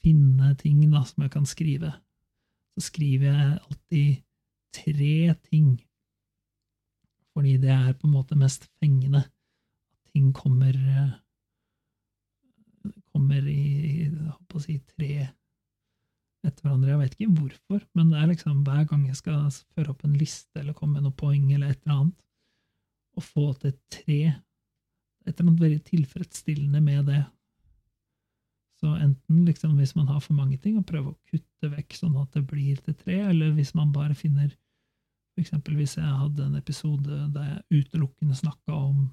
finne 0.00 0.54
ting 0.62 0.80
da, 0.88 1.04
som 1.04 1.26
jeg 1.26 1.34
kan 1.34 1.44
skrive. 1.44 1.92
Så 2.72 2.86
skriver 2.88 3.28
jeg 3.28 3.60
alltid 3.68 4.24
tre 4.80 5.36
ting 5.50 5.74
fordi 7.36 7.58
det 7.60 7.68
er 7.74 7.92
på 7.92 8.08
en 8.08 8.16
måte 8.16 8.40
mest 8.40 8.64
fengende. 8.80 9.26
At 9.92 10.12
ting 10.16 10.32
kommer 10.32 10.72
eh, 10.72 11.16
kommer 13.16 13.48
i 13.48 14.06
si, 14.62 14.78
tre 14.94 15.28
etter 16.46 16.62
hverandre. 16.62 16.92
Jeg 16.92 17.00
vet 17.02 17.16
ikke 17.16 17.36
hvorfor, 17.40 17.80
men 17.98 18.12
det 18.12 18.20
er 18.20 18.30
liksom 18.30 18.62
hver 18.66 18.84
gang 18.90 19.06
jeg 19.08 19.18
skal 19.18 19.46
føre 19.74 19.92
opp 19.92 20.04
en 20.06 20.18
liste 20.20 20.60
eller 20.60 20.76
komme 20.76 20.98
med 20.98 21.08
noen 21.08 21.16
poeng 21.18 21.48
eller 21.50 21.72
et 21.72 21.80
eller 21.82 21.96
annet, 21.96 22.26
å 23.16 23.24
få 23.24 23.52
til 23.62 23.78
tre 23.92 24.20
Et 25.26 25.32
eller 25.40 25.48
annet 25.48 25.62
veldig 25.64 25.80
tilfredsstillende 25.88 26.80
med 26.86 27.08
det. 27.10 27.24
Så 28.78 28.92
enten 28.94 29.40
liksom 29.42 29.72
hvis 29.74 29.96
man 29.96 30.06
har 30.06 30.20
for 30.22 30.38
mange 30.38 30.54
ting, 30.62 30.76
å 30.78 30.86
prøve 30.86 31.10
å 31.10 31.18
kutte 31.26 31.70
vekk 31.72 31.96
sånn 31.98 32.14
at 32.20 32.36
det 32.36 32.44
blir 32.46 32.78
til 32.84 32.94
tre, 32.94 33.16
eller 33.32 33.50
hvis 33.56 33.72
man 33.74 33.90
bare 33.90 34.14
finner 34.14 34.52
for 35.34 35.42
eksempel 35.42 35.74
hvis 35.76 35.98
jeg 35.98 36.06
hadde 36.20 36.46
en 36.46 36.56
episode 36.56 37.16
der 37.34 37.48
jeg 37.50 37.82
utelukkende 37.82 38.38
snakka 38.38 38.72
om 38.72 39.08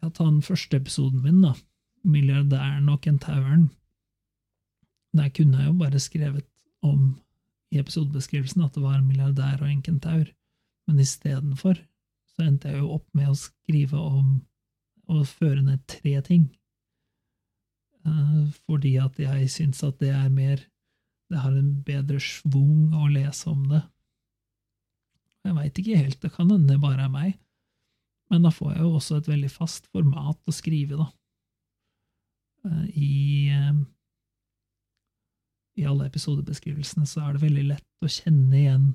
Jeg 0.00 0.14
tar 0.16 0.30
den 0.30 0.42
første 0.42 0.78
episoden 0.80 1.20
min, 1.20 1.42
da, 1.44 1.52
milliardæren 2.02 2.88
og 2.88 3.00
kentauren. 3.04 3.68
Der 5.16 5.28
kunne 5.34 5.58
jeg 5.58 5.66
jo 5.66 5.78
bare 5.80 6.00
skrevet 6.00 6.46
om 6.82 7.18
i 7.70 7.78
episodebeskrivelsen 7.78 8.64
at 8.64 8.74
det 8.74 8.82
var 8.82 8.98
en 8.98 9.08
milliardær 9.08 9.62
og 9.62 9.70
en 9.70 9.82
kentaur, 9.82 10.30
men 10.88 11.02
istedenfor 11.02 11.78
så 12.30 12.46
endte 12.46 12.70
jeg 12.70 12.82
jo 12.82 12.94
opp 12.96 13.06
med 13.14 13.30
å 13.30 13.38
skrive 13.38 13.98
om 13.98 14.40
å 15.10 15.22
føre 15.26 15.62
ned 15.66 15.82
tre 15.90 16.16
ting. 16.26 16.48
Uh, 18.06 18.48
fordi 18.64 18.94
at 19.02 19.18
jeg 19.20 19.50
syns 19.52 19.82
at 19.84 19.98
det 20.00 20.14
er 20.16 20.30
mer 20.32 20.62
Det 21.30 21.38
har 21.38 21.52
en 21.52 21.74
bedre 21.86 22.18
schwung 22.18 22.94
å 22.96 23.04
lese 23.06 23.46
om 23.46 23.68
det. 23.70 23.84
Jeg 25.46 25.54
veit 25.54 25.76
ikke 25.78 25.98
helt, 26.00 26.16
det 26.24 26.32
kan 26.34 26.48
hende 26.50 26.72
det 26.72 26.80
bare 26.82 27.04
er 27.04 27.12
meg, 27.12 27.36
men 28.32 28.42
da 28.42 28.50
får 28.50 28.72
jeg 28.72 28.82
jo 28.82 28.90
også 28.98 29.20
et 29.20 29.28
veldig 29.30 29.50
fast 29.52 29.86
format 29.94 30.40
å 30.50 30.54
skrive, 30.54 30.98
da. 30.98 31.06
Eh, 32.64 32.86
I, 32.94 33.48
eh, 33.54 33.78
i 35.80 35.86
alle 35.88 36.08
episodebeskrivelsene 36.10 37.06
så 37.08 37.24
er 37.24 37.36
det 37.36 37.44
veldig 37.44 37.66
lett 37.70 38.04
å 38.04 38.10
kjenne 38.10 38.56
igjen 38.58 38.90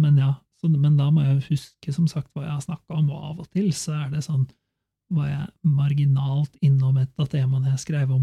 Men 0.00 0.16
ja, 0.16 0.32
så, 0.60 0.70
men 0.72 0.96
da 0.96 1.10
må 1.12 1.24
jeg 1.26 1.44
huske 1.50 1.92
som 1.92 2.08
sagt 2.08 2.30
hva 2.32 2.46
jeg 2.46 2.54
har 2.54 2.64
snakka 2.64 2.96
om, 2.96 3.10
og 3.12 3.24
av 3.30 3.42
og 3.44 3.48
til 3.52 3.68
så 3.76 3.98
er 4.04 4.12
det 4.14 4.24
sånn 4.24 4.46
var 5.12 5.28
jeg 5.28 5.48
marginalt 5.68 6.54
innom 6.64 6.96
et 7.02 7.20
av 7.20 7.28
temaene 7.28 7.74
jeg 7.74 7.82
skrev 7.82 8.14
om 8.14 8.22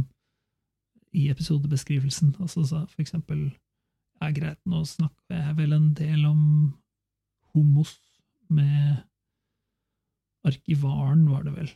i 1.13 1.28
episodebeskrivelsen. 1.30 2.32
Altså 2.42 2.63
for 2.65 3.04
eksempel 3.04 3.52
er 4.26 4.34
greit, 4.36 4.60
nå 4.65 4.82
snakker 4.89 5.38
jeg 5.38 5.58
vel 5.60 5.76
en 5.78 5.92
del 5.98 6.26
om 6.26 6.42
homos 7.54 7.94
med 8.50 9.04
Arkivaren, 10.50 11.28
var 11.30 11.46
det 11.46 11.54
vel. 11.54 11.70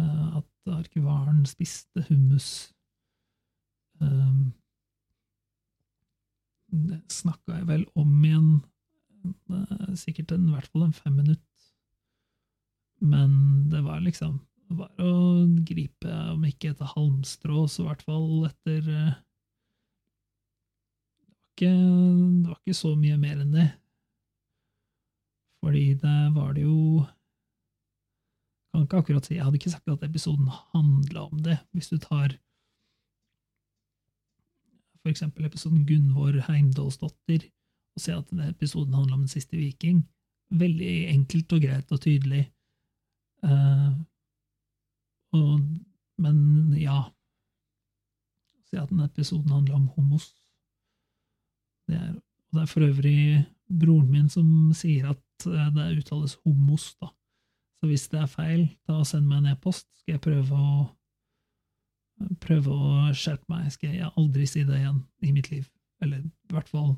Eh, 0.00 0.36
at 0.38 0.74
arkivaren 0.78 1.44
spiste 1.48 2.04
hummus. 2.08 2.72
Um, 4.00 4.52
det 6.72 7.02
snakka 7.12 7.58
jeg 7.60 7.68
vel 7.68 7.84
om 7.98 8.12
igjen, 8.24 8.52
eh, 9.52 9.92
sikkert 9.98 10.32
i 10.34 10.40
hvert 10.40 10.70
fall 10.70 10.86
en 10.86 10.96
fem 10.96 11.18
minutter. 11.20 11.68
Men 13.02 13.68
det 13.70 13.82
var 13.84 14.00
liksom 14.00 14.40
det 14.72 14.78
var 14.78 15.04
å 15.04 15.44
gripe, 15.68 16.12
om 16.32 16.44
ikke 16.48 16.70
etter 16.72 16.88
halmstrå, 16.94 17.66
så 17.68 17.82
i 17.82 17.88
hvert 17.90 18.04
fall 18.06 18.46
etter 18.48 18.86
eh, 18.88 19.18
det 21.20 21.28
var, 21.28 21.50
ikke, 21.50 21.72
det 21.74 22.48
var 22.48 22.60
ikke 22.62 22.78
så 22.78 22.94
mye 22.96 23.18
mer 23.20 23.42
enn 23.42 23.52
det. 23.52 23.68
Fordi 25.62 25.84
det 26.00 26.16
var 26.34 26.56
det 26.56 26.64
jo 26.64 27.04
Kan 28.72 28.86
ikke 28.86 29.02
akkurat 29.02 29.26
si 29.26 29.34
Jeg 29.34 29.44
hadde 29.44 29.58
ikke 29.60 29.70
sagt 29.70 29.88
at 29.92 30.04
episoden 30.06 30.48
handla 30.72 31.26
om 31.28 31.42
det, 31.44 31.58
hvis 31.72 31.90
du 31.92 31.98
tar 32.00 32.38
for 35.02 35.10
eksempel 35.10 35.44
episoden 35.44 35.84
Gunvor 35.86 36.38
Heimdalsdotter, 36.46 37.48
og 37.94 38.00
ser 38.00 38.18
at 38.20 38.28
denne 38.30 38.48
episoden 38.48 38.94
handler 38.94 39.14
om 39.18 39.24
den 39.24 39.32
siste 39.32 39.58
viking. 39.58 40.04
Veldig 40.50 40.92
enkelt 41.10 41.52
og 41.52 41.64
greit 41.64 41.92
og 41.92 42.00
tydelig. 42.00 42.44
Uh, 43.42 43.98
og, 45.34 45.58
men 46.22 46.36
ja 46.78 47.00
Se 48.70 48.78
at 48.80 48.88
denne 48.88 49.08
episoden 49.10 49.50
handler 49.52 49.74
om 49.76 49.88
homos. 49.96 50.30
Det 51.90 51.98
er, 51.98 52.12
og 52.14 52.56
det 52.56 52.62
er 52.62 52.70
for 52.70 52.86
øvrig 52.86 53.18
broren 53.80 54.08
min 54.12 54.30
som 54.32 54.46
sier 54.76 55.10
at 55.10 55.46
eh, 55.48 55.68
det 55.74 55.98
uttales 55.98 56.38
homos, 56.44 56.94
da. 57.00 57.10
Så 57.82 57.88
hvis 57.90 58.04
det 58.12 58.20
er 58.22 58.28
feil, 58.30 58.60
da 58.86 59.00
send 59.02 59.26
meg 59.26 59.40
en 59.42 59.54
e-post, 59.56 59.88
skal 59.98 60.14
jeg 60.14 60.22
prøve 60.22 60.54
å 60.54 60.82
prøve 62.38 62.70
å 62.70 62.90
skjerpe 63.18 63.50
meg. 63.50 63.72
Skal 63.74 63.96
jeg 63.96 64.10
aldri 64.14 64.46
si 64.46 64.62
det 64.62 64.78
igjen 64.78 65.00
i 65.26 65.32
mitt 65.34 65.48
liv. 65.50 65.66
Eller 66.02 66.22
i 66.22 66.54
hvert 66.54 66.70
fall 66.70 66.92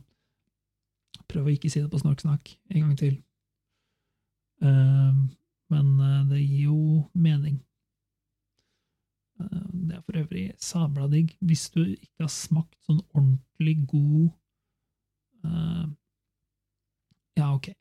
prøve 1.30 1.48
å 1.48 1.54
ikke 1.54 1.70
si 1.72 1.80
det 1.80 1.88
på 1.88 2.00
Snorksnakk 2.02 2.52
en 2.74 2.82
gang 2.82 2.98
til. 3.00 3.14
Eh, 4.60 5.22
men 5.72 5.88
eh, 6.04 6.18
det 6.28 6.42
gir 6.42 6.66
jo 6.68 6.78
mening. 7.16 7.56
Eh, 9.40 9.64
Det 9.72 9.96
er 9.96 10.04
for 10.04 10.20
øvrig 10.20 10.44
sabla 10.60 11.08
digg 11.08 11.32
hvis 11.40 11.70
du 11.74 11.80
ikke 11.86 12.26
har 12.26 12.32
smakt 12.32 12.76
sånn 12.86 13.00
ordentlig 13.14 13.78
god 13.88 14.28
eh, 15.48 15.86
Ja, 17.40 17.48
ok, 17.56 17.72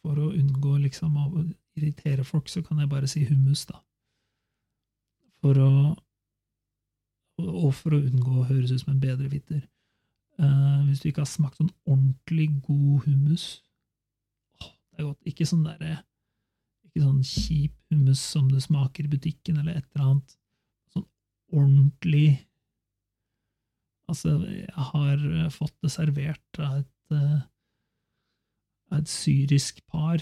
for 0.00 0.16
å 0.18 0.30
unngå 0.32 0.78
liksom 0.86 1.18
å 1.20 1.26
irritere 1.78 2.24
folk, 2.24 2.48
så 2.48 2.62
kan 2.62 2.80
jeg 2.82 2.90
bare 2.90 3.08
si 3.10 3.24
hummus, 3.28 3.66
da. 3.70 3.80
For 5.42 5.58
å 5.58 5.72
Og 7.42 7.72
for 7.74 7.96
å 7.96 7.98
unngå 7.98 8.32
å 8.38 8.44
høres 8.46 8.70
ut 8.70 8.82
som 8.82 8.92
en 8.92 9.00
bedrevitter. 9.00 9.62
Uh, 10.38 10.84
hvis 10.86 11.00
du 11.00 11.08
ikke 11.08 11.24
har 11.24 11.30
smakt 11.30 11.56
sånn 11.58 11.72
ordentlig 11.88 12.46
god 12.62 13.06
hummus 13.06 13.62
oh, 14.62 14.68
Det 14.92 15.00
er 15.00 15.06
godt. 15.08 15.26
Ikke 15.26 15.46
sånn 15.48 15.64
derre 15.64 15.96
ikke 16.92 17.06
sånn 17.06 17.24
kjip 17.24 17.76
hummus 17.92 18.20
som 18.20 18.48
du 18.52 18.58
smaker 18.60 19.06
i 19.06 19.12
butikken, 19.14 19.56
eller 19.62 19.78
et 19.78 19.86
eller 19.94 20.08
annet. 20.10 20.34
Sånn 20.92 21.06
ordentlig 21.52 22.26
Altså, 24.10 24.34
jeg 24.44 24.84
har 24.90 25.20
eh, 25.24 25.46
fått 25.54 25.72
det 25.80 25.88
servert 25.94 26.58
av 26.60 26.82
et, 26.82 27.12
eh, 27.16 27.44
av 28.90 28.98
et 28.98 29.08
syrisk 29.08 29.78
par. 29.88 30.20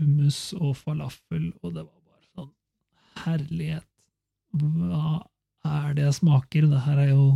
Hummus 0.00 0.40
og 0.58 0.76
falafel, 0.76 1.50
og 1.62 1.72
det 1.74 1.84
var 1.86 2.00
bare 2.04 2.26
sånn 2.34 2.52
herlighet. 3.24 3.86
Hva 4.56 5.22
er 5.66 5.96
det 5.96 6.06
jeg 6.06 6.18
smaker? 6.20 6.68
Det 6.70 6.82
her 6.86 7.02
er 7.06 7.10
jo 7.12 7.26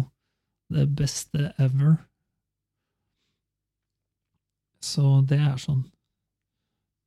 det 0.70 0.86
beste 0.98 1.50
ever. 1.58 1.96
Så 4.80 5.20
det 5.28 5.40
er 5.40 5.56
sånn 5.60 5.86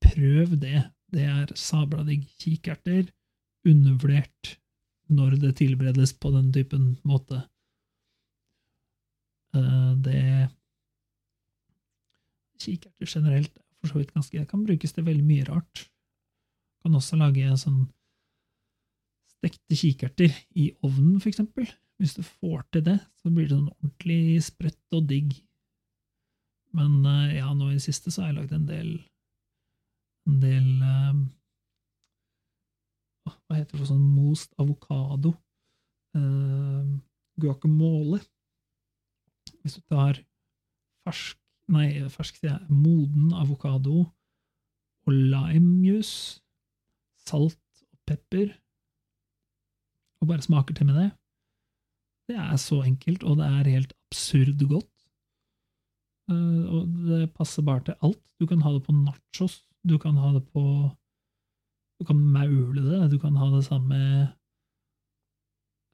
Prøv 0.04 0.58
det. 0.60 0.84
Det 1.13 1.24
er 1.26 1.54
sabla 1.58 2.04
digg 2.06 2.26
kikerter, 2.42 3.08
undervurdert 3.66 4.58
når 5.13 5.38
det 5.42 5.54
tilberedes 5.62 6.13
på 6.20 6.32
den 6.34 6.52
typen 6.54 6.89
måte. 7.08 7.44
Eh, 9.56 9.94
Det 10.04 10.50
Kikerter 12.63 13.08
generelt 13.10 13.52
er 13.58 13.62
for 13.84 13.91
så 13.91 14.00
vidt 14.00 14.13
ganske 14.15 14.39
Det 14.39 14.48
kan 14.48 14.63
brukes 14.63 14.96
til 14.96 15.04
veldig 15.04 15.26
mye 15.28 15.46
rart. 15.50 15.88
Kan 16.84 16.96
også 16.96 17.19
lage 17.19 17.52
sånn 17.60 17.84
stekte 19.34 19.76
kikerter 19.76 20.32
i 20.56 20.69
ovnen, 20.88 21.19
for 21.19 21.28
eksempel. 21.32 21.67
Hvis 22.00 22.15
du 22.15 22.24
får 22.24 22.63
til 22.72 22.86
det, 22.88 22.98
så 23.19 23.32
blir 23.32 23.50
det 23.50 23.58
sånn 23.58 23.74
ordentlig 23.76 24.39
sprøtt 24.46 24.96
og 24.96 25.10
digg. 25.12 25.36
Men 26.74 27.04
eh, 27.06 27.38
ja, 27.41 27.52
nå 27.54 27.69
i 27.69 27.78
det 27.78 27.84
siste 27.86 28.12
så 28.12 28.24
har 28.24 28.32
jeg 28.32 28.39
lagd 28.39 28.56
en 28.56 28.69
del 28.69 28.93
en 30.32 30.39
del 30.39 30.67
uh, 30.80 31.15
Hva 33.28 33.58
heter 33.58 33.76
det 33.76 33.82
for 33.82 33.91
sånn 33.91 34.06
most 34.15 34.56
avokado? 34.60 35.34
Uh, 36.15 36.96
guacamole. 37.39 38.22
Hvis 39.60 39.80
du 39.80 39.84
tar 39.91 40.22
fersk 41.04 41.42
Nei, 41.71 41.88
fersk, 42.12 42.39
sier 42.39 42.52
jeg. 42.52 42.67
Moden 42.69 43.32
avokado 43.39 44.04
og 45.04 45.13
limejuice, 45.13 46.41
salt 47.28 47.60
og 47.91 47.99
pepper, 48.08 48.52
og 50.21 50.30
bare 50.30 50.43
smaker 50.43 50.76
til 50.76 50.88
med 50.88 50.99
det. 50.99 51.10
Det 52.32 52.39
er 52.39 52.56
så 52.60 52.82
enkelt, 52.88 53.23
og 53.28 53.39
det 53.39 53.47
er 53.47 53.71
helt 53.76 53.93
absurd 54.08 54.63
godt. 54.69 54.91
Eh, 56.32 56.63
og 56.71 56.88
det 57.08 57.34
passer 57.36 57.65
bare 57.67 57.84
til 57.84 57.99
alt. 58.02 58.21
Du 58.39 58.47
kan 58.47 58.63
ha 58.63 58.71
det 58.71 58.84
på 58.86 58.95
nachos, 58.95 59.63
du 59.84 59.97
kan 59.99 60.19
ha 60.19 60.34
det 60.36 60.45
på 60.52 60.63
Du 61.99 62.06
kan 62.06 62.17
maule 62.17 62.82
det, 62.82 63.12
du 63.12 63.19
kan 63.19 63.36
ha 63.36 63.45
det 63.54 63.63
samme 63.65 63.97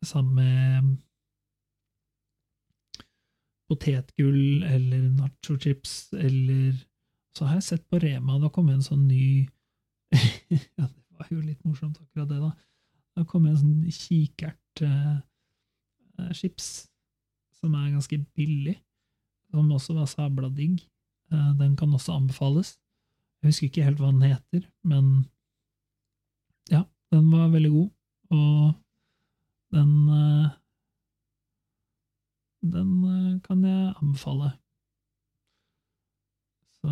Samme 0.05 0.45
potetgull 3.69 4.63
eller 4.67 5.09
nachochips 5.13 6.13
eller 6.17 6.73
Så 7.37 7.45
har 7.45 7.53
jeg 7.59 7.63
sett 7.63 7.89
på 7.89 7.99
Rema, 8.01 8.39
da 8.41 8.49
kom 8.49 8.69
en 8.73 8.81
sånn 8.83 9.07
ny 9.07 9.47
Ja, 10.49 10.87
det 10.89 11.17
var 11.19 11.27
jo 11.29 11.41
litt 11.43 11.63
morsomt, 11.67 11.99
akkurat 12.01 12.29
det, 12.31 12.39
da. 12.41 12.51
Da 13.15 13.23
kom 13.29 13.45
en 13.45 13.57
sånn 13.59 13.91
kikertchips 13.93 16.69
som 17.59 17.75
er 17.75 17.91
ganske 17.93 18.17
billig, 18.37 18.77
som 19.51 19.71
også 19.75 19.91
var 19.97 20.07
sabla 20.09 20.49
digg. 20.55 20.77
Eh, 21.31 21.51
Den 21.59 21.75
kan 21.77 21.93
også 21.93 22.11
anbefales. 22.15 22.69
Jeg 23.41 23.47
husker 23.51 23.67
ikke 23.69 23.85
helt 23.85 23.99
hva 24.01 24.11
den 24.11 24.25
heter, 24.25 24.61
men 24.83 25.05
ja, 26.71 26.83
den 27.13 27.25
var 27.31 27.49
veldig 27.53 27.71
god, 27.71 27.89
og 28.35 28.73
den 29.75 29.91
eh, 30.15 30.47
Den 32.61 33.03
eh, 33.07 33.39
kan 33.45 33.63
jeg 33.63 33.93
anbefale. 34.01 34.51
Så 36.79 36.89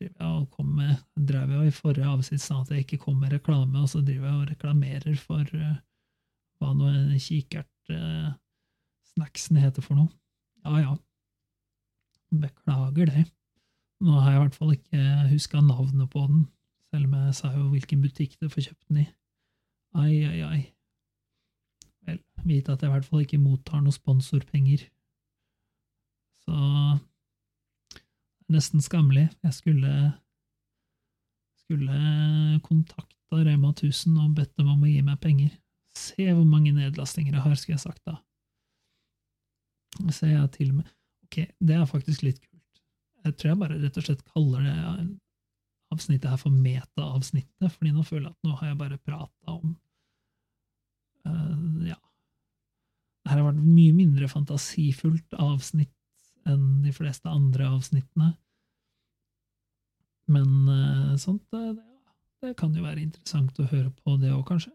jeg 0.00 0.64
med 0.64 0.96
drev 1.28 1.50
jeg 1.52 1.66
i 1.68 1.76
forrige 1.76 2.08
avsnitt 2.08 2.40
sa 2.40 2.54
at 2.62 2.70
jeg 2.72 2.80
ikke 2.84 3.02
kom 3.04 3.16
med 3.20 3.32
reklame, 3.34 3.78
og 3.80 3.88
så 3.88 3.98
driver 4.00 4.26
jeg 4.28 4.38
og 4.38 4.50
reklamerer 4.50 5.16
for 5.20 5.44
uh, 5.52 5.76
hva 6.56 6.72
nå 6.72 6.86
en 6.88 7.20
kikert-snacksen 7.20 9.56
heter 9.60 9.82
for 9.84 9.94
noe. 10.00 10.08
Ja, 10.64 10.72
ja. 10.80 10.96
Beklager 12.32 13.06
det. 13.12 13.24
Nå 14.02 14.12
har 14.16 14.30
jeg 14.30 14.38
i 14.38 14.42
hvert 14.46 14.58
fall 14.58 14.72
ikke 14.78 15.00
huska 15.30 15.58
navnet 15.60 16.08
på 16.10 16.20
den, 16.30 16.40
selv 16.88 17.04
om 17.10 17.14
jeg 17.18 17.34
sa 17.36 17.46
jo 17.52 17.72
hvilken 17.74 18.02
butikk 18.02 18.32
du 18.40 18.46
får 18.48 18.62
kjøpt 18.70 18.86
den 18.88 18.98
i. 19.04 19.06
Ai, 19.92 20.24
ai, 20.24 20.40
ai. 20.48 20.72
Vel, 22.08 22.18
vite 22.44 22.74
at 22.74 22.82
jeg 22.82 22.90
i 22.90 22.94
hvert 22.96 23.06
fall 23.06 23.22
ikke 23.24 23.40
mottar 23.42 23.82
noe 23.82 23.94
sponsorpenger. 23.94 24.84
Så 26.42 26.56
nesten 28.52 28.82
skammelig. 28.82 29.28
Jeg 29.46 29.54
skulle 29.56 30.12
skulle 31.62 32.60
kontakta 32.66 33.44
Rema 33.46 33.70
1000 33.72 34.18
og 34.20 34.34
bedt 34.36 34.56
dem 34.58 34.68
om 34.68 34.82
å 34.82 34.90
gi 34.90 35.00
meg 35.04 35.20
penger. 35.22 35.54
Se 35.96 36.26
hvor 36.28 36.44
mange 36.48 36.72
nedlastinger 36.74 37.36
jeg 37.36 37.44
har, 37.44 37.56
skulle 37.56 37.78
jeg 37.78 37.84
sagt 37.86 38.02
da. 38.08 38.18
Så 40.10 40.28
jeg 40.30 40.50
til 40.56 40.72
og 40.72 40.80
med 40.80 40.90
Ok, 41.26 41.38
det 41.64 41.76
er 41.76 41.88
faktisk 41.88 42.26
litt 42.26 42.40
kult. 42.42 42.80
Jeg 43.24 43.36
tror 43.38 43.52
jeg 43.52 43.60
bare 43.62 43.78
rett 43.80 43.96
og 43.96 44.04
slett 44.04 44.24
kaller 44.34 44.66
det 44.66 44.74
avsnittet 45.92 46.28
her 46.28 46.40
for 46.40 46.52
meta-avsnittet, 46.52 47.72
fordi 47.72 47.92
nå 47.94 48.04
føler 48.04 48.26
jeg 48.26 48.34
at 48.34 48.48
nå 48.48 48.56
har 48.58 48.68
jeg 48.68 48.78
bare 48.82 48.98
prata 49.00 49.54
om 49.54 49.72
eh, 51.28 51.88
Ja. 51.92 51.98
Det 53.22 53.30
her 53.30 53.38
har 53.38 53.52
vært 53.52 53.62
mye 53.62 53.92
mindre 53.94 54.26
fantasifullt 54.26 55.36
avsnitt 55.38 55.94
enn 56.50 56.82
de 56.82 56.90
fleste 56.94 57.30
andre 57.30 57.68
avsnittene. 57.70 58.32
Men 60.32 60.48
uh, 60.66 61.12
sånt, 61.20 61.44
det, 61.54 61.76
det, 61.76 61.86
det 62.42 62.56
kan 62.58 62.74
jo 62.74 62.82
være 62.82 63.04
interessant 63.04 63.58
å 63.62 63.68
høre 63.70 63.92
på 63.94 64.16
det 64.18 64.32
òg, 64.34 64.42
kanskje. 64.48 64.72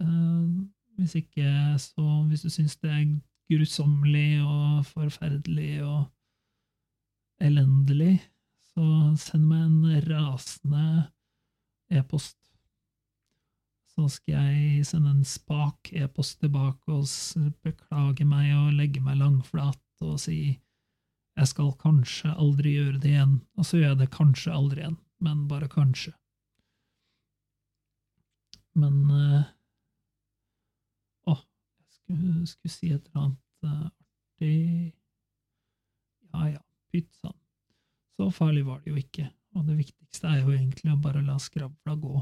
Uh, 0.00 0.68
hvis 1.00 1.16
ikke, 1.22 1.48
så 1.80 2.04
Hvis 2.28 2.44
du 2.44 2.50
syns 2.52 2.76
det 2.84 2.90
er 2.92 3.06
grusommelig 3.50 4.42
og 4.44 4.84
forferdelig 4.86 5.82
og 5.84 6.04
elendig, 7.40 8.20
så 8.74 8.84
send 9.18 9.48
meg 9.48 9.64
en 9.64 10.02
rasende 10.06 10.84
e-post. 11.90 12.39
Så 14.00 14.06
skal 14.14 14.46
jeg 14.48 14.84
sende 14.88 15.10
en 15.12 15.24
spak 15.28 15.90
e-post 15.92 16.38
tilbake 16.40 16.94
og 16.94 17.50
beklage 17.60 18.24
meg 18.24 18.54
og 18.56 18.70
legge 18.78 19.02
meg 19.04 19.18
langflat 19.20 19.82
og 20.00 20.14
si 20.22 20.54
jeg 21.36 21.48
skal 21.50 21.74
kanskje 21.80 22.32
aldri 22.32 22.72
gjøre 22.78 22.98
det 23.02 23.12
igjen, 23.12 23.36
og 23.60 23.66
så 23.66 23.76
gjør 23.76 23.92
jeg 23.92 23.98
det 24.00 24.08
kanskje 24.14 24.54
aldri 24.56 24.82
igjen, 24.82 24.96
men 25.20 25.44
bare 25.50 25.68
kanskje. 25.72 26.14
Men 28.80 28.96
eh, 29.12 29.44
Å, 31.28 31.36
jeg 31.36 31.94
skulle, 31.98 32.48
skulle 32.48 32.72
si 32.72 32.92
et 32.94 33.12
eller 33.12 33.26
annet 33.26 33.68
eh, 33.68 33.84
artig 33.84 34.58
Ja 36.32 36.48
ja, 36.54 36.64
pyttsann. 36.88 37.36
Så 38.16 38.32
farlig 38.32 38.64
var 38.64 38.80
det 38.80 38.94
jo 38.94 39.00
ikke, 39.00 39.28
og 39.56 39.68
det 39.68 39.76
viktigste 39.84 40.32
er 40.32 40.44
jo 40.44 40.56
egentlig 40.56 40.94
å 40.94 41.00
bare 41.04 41.24
la 41.26 41.36
skravla 41.42 41.96
gå. 42.00 42.20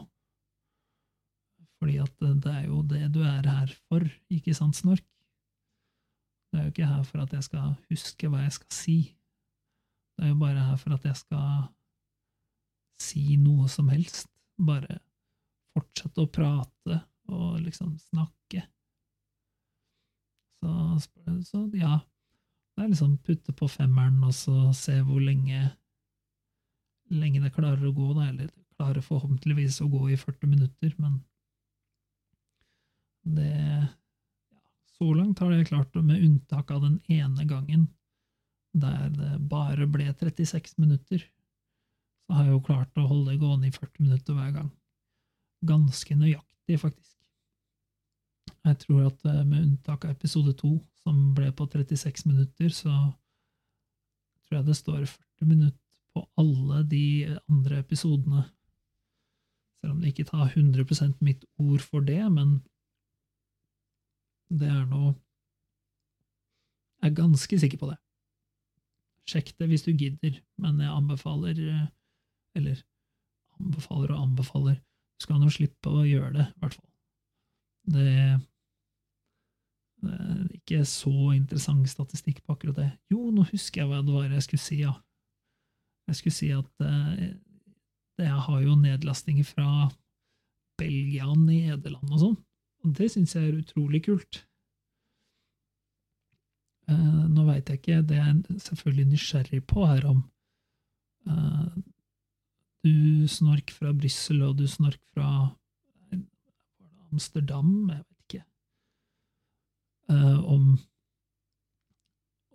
Fordi 1.79 1.99
at 2.03 2.15
det, 2.21 2.53
er 2.53 2.67
jo 2.67 2.83
det 2.83 3.05
du 3.15 3.21
er 3.23 3.47
her 3.47 3.73
for, 3.87 4.05
ikke 4.35 4.55
sant, 4.57 4.77
Snork? 4.77 5.05
Det 6.49 6.59
er 6.59 6.65
jo 6.65 6.73
ikke 6.73 6.89
her 6.91 7.05
for 7.07 7.23
at 7.23 7.35
jeg 7.37 7.45
skal 7.47 7.75
huske 7.91 8.31
hva 8.31 8.43
jeg 8.43 8.57
skal 8.57 8.75
si. 8.75 8.99
Det 10.17 10.27
er 10.27 10.33
jo 10.33 10.41
bare 10.41 10.65
her 10.71 10.79
for 10.81 10.97
at 10.97 11.05
jeg 11.07 11.21
skal 11.21 11.69
si 12.99 13.37
noe 13.39 13.69
som 13.71 13.91
helst. 13.93 14.31
Bare 14.59 14.99
fortsette 15.77 16.25
å 16.25 16.31
prate 16.33 17.03
og 17.31 17.61
liksom 17.63 17.93
snakke. 18.09 18.65
Så, 20.59 20.73
så 21.47 21.61
ja, 21.79 22.01
det 22.75 22.85
er 22.85 22.91
liksom 22.91 23.19
putte 23.23 23.55
på 23.55 23.69
femmeren 23.71 24.19
og 24.27 24.35
så 24.35 24.73
se 24.75 24.97
hvor 25.07 25.23
lenge 25.23 25.69
lenge 27.15 27.43
det 27.43 27.55
klarer 27.55 27.85
å 27.89 27.95
gå, 27.95 28.11
da, 28.17 28.29
eller 28.29 28.49
det 28.51 28.65
klarer 28.79 29.05
forhåpentligvis 29.05 29.81
å 29.85 29.89
gå 29.93 30.11
i 30.13 30.19
40 30.19 30.51
minutter, 30.51 30.93
men 31.01 31.21
det 33.37 33.53
ja, 33.53 34.61
Så 34.97 35.13
langt 35.15 35.39
har 35.39 35.51
det 35.53 35.69
klart 35.69 35.95
med 35.95 36.25
unntak 36.25 36.71
av 36.71 36.83
den 36.87 37.01
ene 37.09 37.45
gangen 37.49 37.89
der 38.79 39.09
det 39.11 39.39
bare 39.51 39.87
ble 39.91 40.11
36 40.13 40.79
minutter. 40.79 41.23
Så 42.27 42.37
har 42.37 42.45
jeg 42.45 42.57
jo 42.57 42.65
klart 42.67 43.01
å 43.01 43.07
holde 43.09 43.33
det 43.33 43.41
gående 43.41 43.71
i 43.71 43.75
40 43.75 44.05
minutter 44.05 44.37
hver 44.37 44.53
gang. 44.59 44.69
Ganske 45.67 46.17
nøyaktig, 46.19 46.77
faktisk. 46.83 47.17
Jeg 48.67 48.79
tror 48.85 49.07
at 49.09 49.25
eh, 49.25 49.45
med 49.47 49.65
unntak 49.65 50.05
av 50.05 50.13
episode 50.13 50.53
to, 50.59 50.77
som 51.03 51.33
ble 51.37 51.51
på 51.57 51.67
36 51.73 52.27
minutter, 52.29 52.69
så 52.75 52.93
tror 54.45 54.61
jeg 54.61 54.69
det 54.69 54.77
står 54.77 55.03
40 55.07 55.49
minutter 55.49 55.85
på 56.13 56.25
alle 56.41 56.83
de 56.91 57.05
andre 57.49 57.81
episodene. 57.83 58.45
Selv 59.79 59.95
om 59.95 60.03
det 60.03 60.13
ikke 60.13 60.29
tar 60.29 60.51
100% 60.51 61.23
mitt 61.25 61.45
ord 61.63 61.85
for 61.85 62.05
det, 62.05 62.21
men 62.35 62.59
det 64.49 64.69
er 64.73 64.85
noe 64.89 65.15
Jeg 66.99 67.13
er 67.13 67.15
ganske 67.15 67.59
sikker 67.63 67.79
på 67.79 67.89
det. 67.93 67.99
Sjekk 69.29 69.53
det 69.61 69.69
hvis 69.71 69.85
du 69.87 69.93
gidder, 69.93 70.41
men 70.59 70.81
jeg 70.83 70.91
anbefaler 70.91 71.59
eh, 71.63 71.87
Eller 72.59 72.81
anbefaler 73.59 74.15
og 74.15 74.23
anbefaler. 74.25 74.79
Du 75.19 75.27
skal 75.27 75.41
nå 75.43 75.51
slippe 75.53 75.91
å 75.91 76.07
gjøre 76.07 76.33
det, 76.35 76.47
i 76.49 76.63
hvert 76.63 76.79
fall. 76.79 76.89
Det 77.89 78.09
det 79.99 80.15
er 80.15 80.43
ikke 80.55 80.85
så 80.87 81.33
interessant 81.35 81.89
statistikk 81.91 82.45
på 82.45 82.55
akkurat 82.55 82.77
det. 82.79 82.89
Jo, 83.11 83.33
nå 83.35 83.43
husker 83.51 83.83
jeg 83.83 83.91
hva 83.91 83.99
det 84.07 84.15
var 84.15 84.29
jeg 84.31 84.45
skulle 84.47 84.63
si, 84.63 84.77
ja. 84.85 84.93
Jeg 86.09 86.19
skulle 86.21 86.37
si 86.37 86.51
at 86.55 86.85
eh, 86.87 87.25
jeg 88.23 88.45
har 88.47 88.61
jo 88.63 88.77
nedlastinger 88.79 89.47
fra 89.47 89.89
Belgia 90.79 91.27
Nederland 91.35 92.15
og 92.15 92.23
sånn, 92.23 92.39
og 92.85 92.95
det 92.99 93.11
syns 93.13 93.35
jeg 93.35 93.49
er 93.49 93.59
utrolig 93.59 94.03
kult. 94.07 94.45
Uh, 96.89 97.27
nå 97.29 97.45
veit 97.45 97.69
jeg 97.69 97.83
ikke, 97.83 98.03
det 98.09 98.17
er 98.17 98.29
jeg 98.31 98.61
selvfølgelig 98.65 99.09
nysgjerrig 99.11 99.63
på, 99.69 99.85
her 99.91 100.07
om 100.09 100.23
uh, 101.29 101.69
du 102.87 103.27
snork 103.29 103.75
fra 103.75 103.93
Brussel 103.93 104.41
og 104.47 104.57
du 104.61 104.65
snork 104.71 105.01
fra 105.13 105.51
Amsterdam, 107.11 107.91
jeg 107.91 107.99
vet 107.99 108.25
ikke. 108.25 108.43
uh, 110.13 110.41
om, 110.49 110.79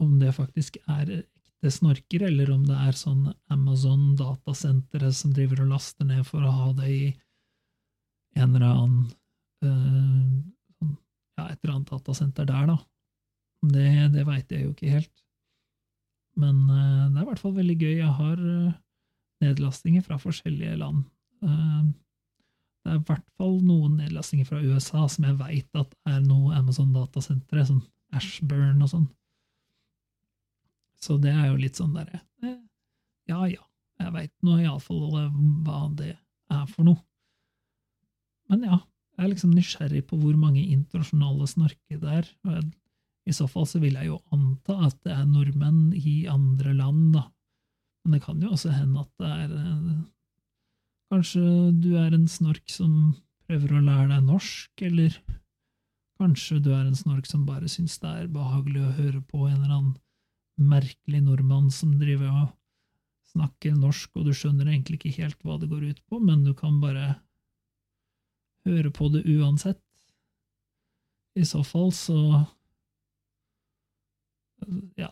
om 0.02 0.18
det 0.22 0.34
faktisk 0.34 0.80
er 0.88 1.20
ekte 1.64 1.72
snorker, 1.72 2.26
eller 2.28 2.52
om 2.52 2.66
det 2.68 2.76
er 2.76 2.98
sånn 2.98 3.28
Amazon 3.54 4.16
datasentre 4.20 5.12
som 5.14 5.34
driver 5.34 5.62
og 5.64 5.76
laster 5.76 6.10
ned 6.10 6.26
for 6.28 6.44
å 6.44 6.58
ha 6.58 6.72
det 6.80 6.90
i 6.90 7.04
en 8.34 8.56
eller 8.56 8.72
annen 8.72 9.12
Ja, 9.69 11.47
et 11.49 11.60
eller 11.63 11.76
annet 11.78 11.89
datasenter 11.89 12.45
der, 12.49 12.67
da. 12.69 12.78
Det, 13.63 13.89
det 14.13 14.26
veit 14.28 14.52
jeg 14.52 14.65
jo 14.67 14.73
ikke 14.73 14.91
helt. 14.91 15.13
Men 16.39 16.63
eh, 16.67 17.10
det 17.13 17.19
er 17.19 17.23
i 17.23 17.30
hvert 17.30 17.41
fall 17.41 17.56
veldig 17.56 17.76
gøy. 17.80 17.93
Jeg 18.02 18.13
har 18.19 18.41
eh, 18.41 18.73
nedlastinger 19.43 20.06
fra 20.06 20.17
forskjellige 20.21 20.76
land. 20.82 21.04
Eh, 21.45 21.84
det 22.84 22.91
er 22.91 22.99
i 22.99 23.06
hvert 23.08 23.28
fall 23.39 23.60
noen 23.63 23.97
nedlastinger 24.02 24.47
fra 24.49 24.60
USA 24.60 25.06
som 25.12 25.28
jeg 25.28 25.39
veit 25.39 25.80
at 25.80 25.93
er 26.10 26.19
noe 26.26 26.56
Amazon-datasentre, 26.58 27.63
sånn 27.69 27.84
Ashburn 28.13 28.84
og 28.84 28.91
sånn. 28.91 29.06
Så 31.04 31.17
det 31.19 31.32
er 31.32 31.49
jo 31.49 31.60
litt 31.60 31.80
sånn 31.80 31.95
derre 31.95 32.21
eh, 32.43 32.60
Ja 33.28 33.43
ja, 33.52 33.63
jeg 33.99 34.13
veit 34.15 34.34
nå 34.45 34.58
iallfall 34.62 35.08
hva 35.65 35.80
det 35.95 36.13
er 36.13 36.65
for 36.71 36.88
noe. 36.88 36.99
Men 38.52 38.67
ja, 38.67 38.80
jeg 39.13 39.26
er 39.26 39.30
liksom 39.30 39.52
nysgjerrig 39.54 40.02
på 40.10 40.17
hvor 40.17 40.38
mange 40.39 40.63
internasjonale 40.63 41.47
snorker 41.49 41.99
det 42.02 42.15
er. 42.19 42.32
i 43.30 43.34
så 43.34 43.47
fall 43.47 43.67
så 43.69 43.80
vil 43.80 43.93
jeg 43.99 44.10
jo 44.10 44.19
anta 44.34 44.80
at 44.88 44.97
det 45.06 45.13
er 45.13 45.28
nordmenn 45.30 45.93
i 45.93 46.26
andre 46.28 46.73
land, 46.73 47.13
da. 47.13 47.28
Men 48.04 48.17
det 48.17 48.23
kan 48.26 48.41
jo 48.41 48.52
også 48.52 48.73
hende 48.73 49.04
at 49.06 49.12
det 49.21 49.30
er 49.30 49.54
eh, 49.60 50.02
Kanskje 51.13 51.43
du 51.78 51.91
er 51.99 52.15
en 52.15 52.26
snork 52.32 52.71
som 52.73 53.13
prøver 53.45 53.76
å 53.76 53.84
lære 53.86 54.08
deg 54.15 54.23
norsk, 54.26 54.82
eller 54.88 55.13
kanskje 56.17 56.58
du 56.63 56.71
er 56.73 56.88
en 56.88 56.97
snork 56.97 57.28
som 57.30 57.43
bare 57.45 57.69
syns 57.69 57.99
det 58.02 58.10
er 58.10 58.32
behagelig 58.34 58.82
å 58.82 58.95
høre 58.97 59.21
på 59.21 59.43
en 59.45 59.60
eller 59.60 59.76
annen 59.76 59.93
merkelig 60.58 61.21
nordmann 61.21 61.69
som 61.73 61.93
driver 61.99 62.32
og 62.32 62.47
snakker 63.34 63.76
norsk, 63.78 64.10
og 64.17 64.26
du 64.26 64.34
skjønner 64.34 64.71
egentlig 64.71 64.99
ikke 64.99 65.15
helt 65.19 65.39
hva 65.45 65.60
det 65.62 65.69
går 65.69 65.86
ut 65.91 66.02
på, 66.10 66.17
men 66.17 66.41
du 66.47 66.54
kan 66.58 66.80
bare 66.82 67.15
høre 68.67 68.91
på 68.93 69.10
det 69.13 69.23
uansett. 69.28 69.82
I 71.39 71.45
så 71.49 71.63
fall 71.65 71.91
så 71.95 72.19
ja. 74.99 75.12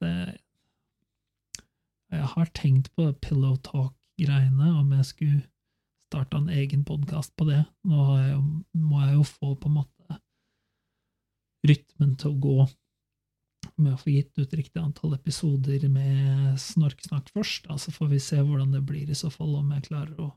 Det 0.00 0.38
Jeg 2.10 2.26
har 2.34 2.50
tenkt 2.58 2.90
på 2.96 3.06
pillow 3.22 3.54
talk-greiene, 3.62 4.72
om 4.80 4.92
jeg 4.96 5.06
skulle 5.06 5.42
starta 6.10 6.40
en 6.40 6.50
egen 6.50 6.82
podkast 6.84 7.36
på 7.38 7.46
det. 7.46 7.60
Nå 7.86 8.06
jeg, 8.18 8.40
må 8.74 9.02
jeg 9.04 9.14
jo 9.14 9.26
få 9.28 9.54
på 9.54 9.70
en 9.70 9.76
måte 9.78 10.18
rytmen 11.70 12.16
til 12.18 12.32
å 12.32 12.40
gå 12.42 12.56
med 13.80 13.94
å 13.94 14.00
få 14.00 14.10
gitt 14.10 14.38
ut 14.40 14.56
riktig 14.58 14.80
antall 14.82 15.14
episoder 15.14 15.86
med 15.92 16.58
snorksnakk 16.58 17.30
først. 17.30 17.68
Da, 17.68 17.78
så 17.78 17.94
får 17.94 18.10
vi 18.16 18.20
se 18.24 18.40
hvordan 18.42 18.74
det 18.74 18.82
blir 18.88 19.10
i 19.10 19.18
så 19.18 19.30
fall, 19.30 19.54
om 19.60 19.70
jeg 19.76 19.86
klarer 19.86 20.18
å 20.18 20.32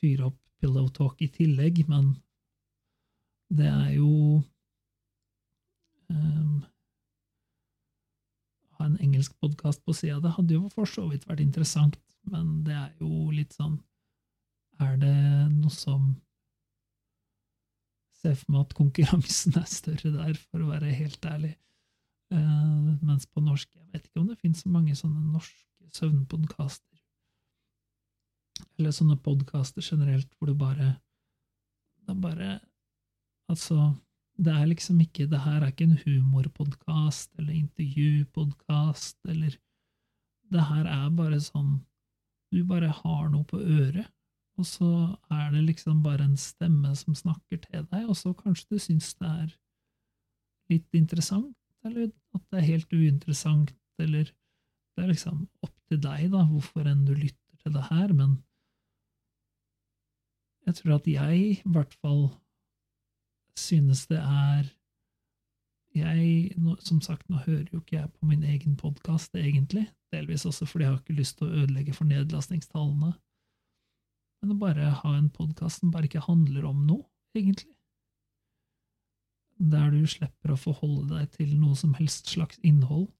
fyre 0.00 0.30
opp 0.30 0.38
pillow 0.60 0.88
talk 0.92 1.20
i 1.24 1.28
tillegg, 1.32 1.84
men 1.88 2.14
det 3.50 3.68
er 3.68 3.94
jo 3.96 4.40
um, 6.12 6.60
Ha 8.78 8.86
en 8.86 9.00
engelsk 9.04 9.34
podkast 9.42 9.82
på 9.84 9.92
sida, 9.96 10.20
det 10.24 10.32
hadde 10.36 10.56
jo 10.56 10.68
for 10.72 10.88
så 10.88 11.04
vidt 11.10 11.26
vært 11.28 11.42
interessant, 11.44 11.98
men 12.30 12.60
det 12.64 12.76
er 12.76 12.92
jo 13.00 13.30
litt 13.34 13.56
sånn 13.56 13.80
Er 14.80 14.96
det 15.00 15.16
noe 15.56 15.72
som 15.74 16.14
Ser 18.20 18.36
for 18.36 18.52
meg 18.52 18.66
at 18.66 18.76
konkurransen 18.76 19.56
er 19.56 19.68
større 19.68 20.12
der, 20.12 20.36
for 20.52 20.60
å 20.60 20.70
være 20.74 20.92
helt 20.92 21.24
ærlig. 21.24 21.54
Uh, 22.30 22.92
mens 23.00 23.24
på 23.26 23.40
norsk 23.40 23.70
Jeg 23.72 23.86
vet 23.94 24.04
ikke 24.06 24.20
om 24.20 24.28
det 24.28 24.36
finnes 24.38 24.60
så 24.60 24.68
mange 24.70 24.92
sånne 24.94 25.22
norske 25.32 25.88
søvnpodkaster. 25.96 26.89
Eller 28.78 28.94
sånne 28.94 29.18
podkaster 29.20 29.84
generelt 29.84 30.30
hvor 30.36 30.50
du 30.50 30.56
bare 30.58 30.94
Det 32.00 32.14
er 32.14 32.20
bare 32.20 32.50
Altså, 33.50 33.94
det 34.38 34.52
er 34.54 34.68
liksom 34.70 35.00
ikke 35.02 35.26
Det 35.30 35.42
her 35.44 35.60
er 35.60 35.72
ikke 35.72 35.88
en 35.88 35.98
humorpodkast 36.04 37.32
eller 37.38 37.54
intervjupodkast 37.58 39.18
eller 39.28 39.56
Det 40.50 40.66
her 40.70 40.86
er 40.86 41.08
bare 41.14 41.40
sånn 41.42 41.80
du 42.50 42.64
bare 42.66 42.90
har 42.90 43.28
noe 43.30 43.46
på 43.46 43.60
øret, 43.60 44.08
og 44.58 44.66
så 44.66 44.90
er 45.30 45.52
det 45.54 45.62
liksom 45.68 46.02
bare 46.02 46.26
en 46.26 46.36
stemme 46.40 46.92
som 46.98 47.14
snakker 47.14 47.60
til 47.62 47.86
deg, 47.92 48.08
og 48.08 48.16
så 48.18 48.32
kanskje 48.34 48.74
du 48.74 48.82
syns 48.82 49.12
det 49.20 49.30
er 49.30 49.52
litt 50.72 50.98
interessant, 50.98 51.54
eller 51.86 52.10
at 52.34 52.42
det 52.50 52.60
er 52.60 52.68
helt 52.72 52.92
uinteressant, 52.92 53.72
eller 54.02 54.26
det 54.26 55.04
er 55.04 55.12
liksom 55.12 55.44
opp 55.62 55.76
til 55.88 56.02
deg, 56.02 56.26
da, 56.34 56.42
hvorfor 56.50 56.90
enn 56.90 57.06
du 57.06 57.14
lytter 57.14 57.62
til 57.62 57.76
det 57.76 57.86
her, 57.88 58.12
men 58.16 58.40
jeg 60.70 60.78
tror 60.80 60.96
at 60.96 61.08
jeg 61.10 61.40
i 61.40 61.72
hvert 61.74 61.94
fall 61.98 62.28
synes 63.58 64.06
det 64.10 64.20
er 64.20 64.68
jeg, 65.90 66.54
Som 66.86 67.00
sagt, 67.02 67.28
nå 67.28 67.40
hører 67.42 67.66
jo 67.72 67.80
ikke 67.80 67.96
jeg 67.96 68.10
på 68.14 68.26
min 68.26 68.44
egen 68.46 68.76
podkast, 68.78 69.34
egentlig, 69.34 69.88
delvis 70.14 70.44
også 70.46 70.66
fordi 70.66 70.84
jeg 70.84 70.92
har 70.92 71.00
ikke 71.00 71.16
lyst 71.18 71.38
til 71.38 71.48
å 71.48 71.64
ødelegge 71.64 71.94
for 71.96 72.06
nedlastningstallene, 72.06 73.10
men 74.40 74.54
å 74.54 74.58
bare 74.60 74.92
ha 75.00 75.14
en 75.16 75.26
podkast 75.34 75.82
som 75.82 75.90
bare 75.90 76.06
ikke 76.06 76.22
handler 76.24 76.68
om 76.68 76.84
noe, 76.86 77.02
egentlig. 77.34 77.74
Der 79.58 79.90
du 79.90 80.06
slipper 80.06 80.54
å 80.54 80.60
forholde 80.60 81.10
deg 81.10 81.34
til 81.34 81.56
noe 81.58 81.74
som 81.76 81.96
helst 81.98 82.30
slags 82.30 82.62
innhold, 82.62 83.10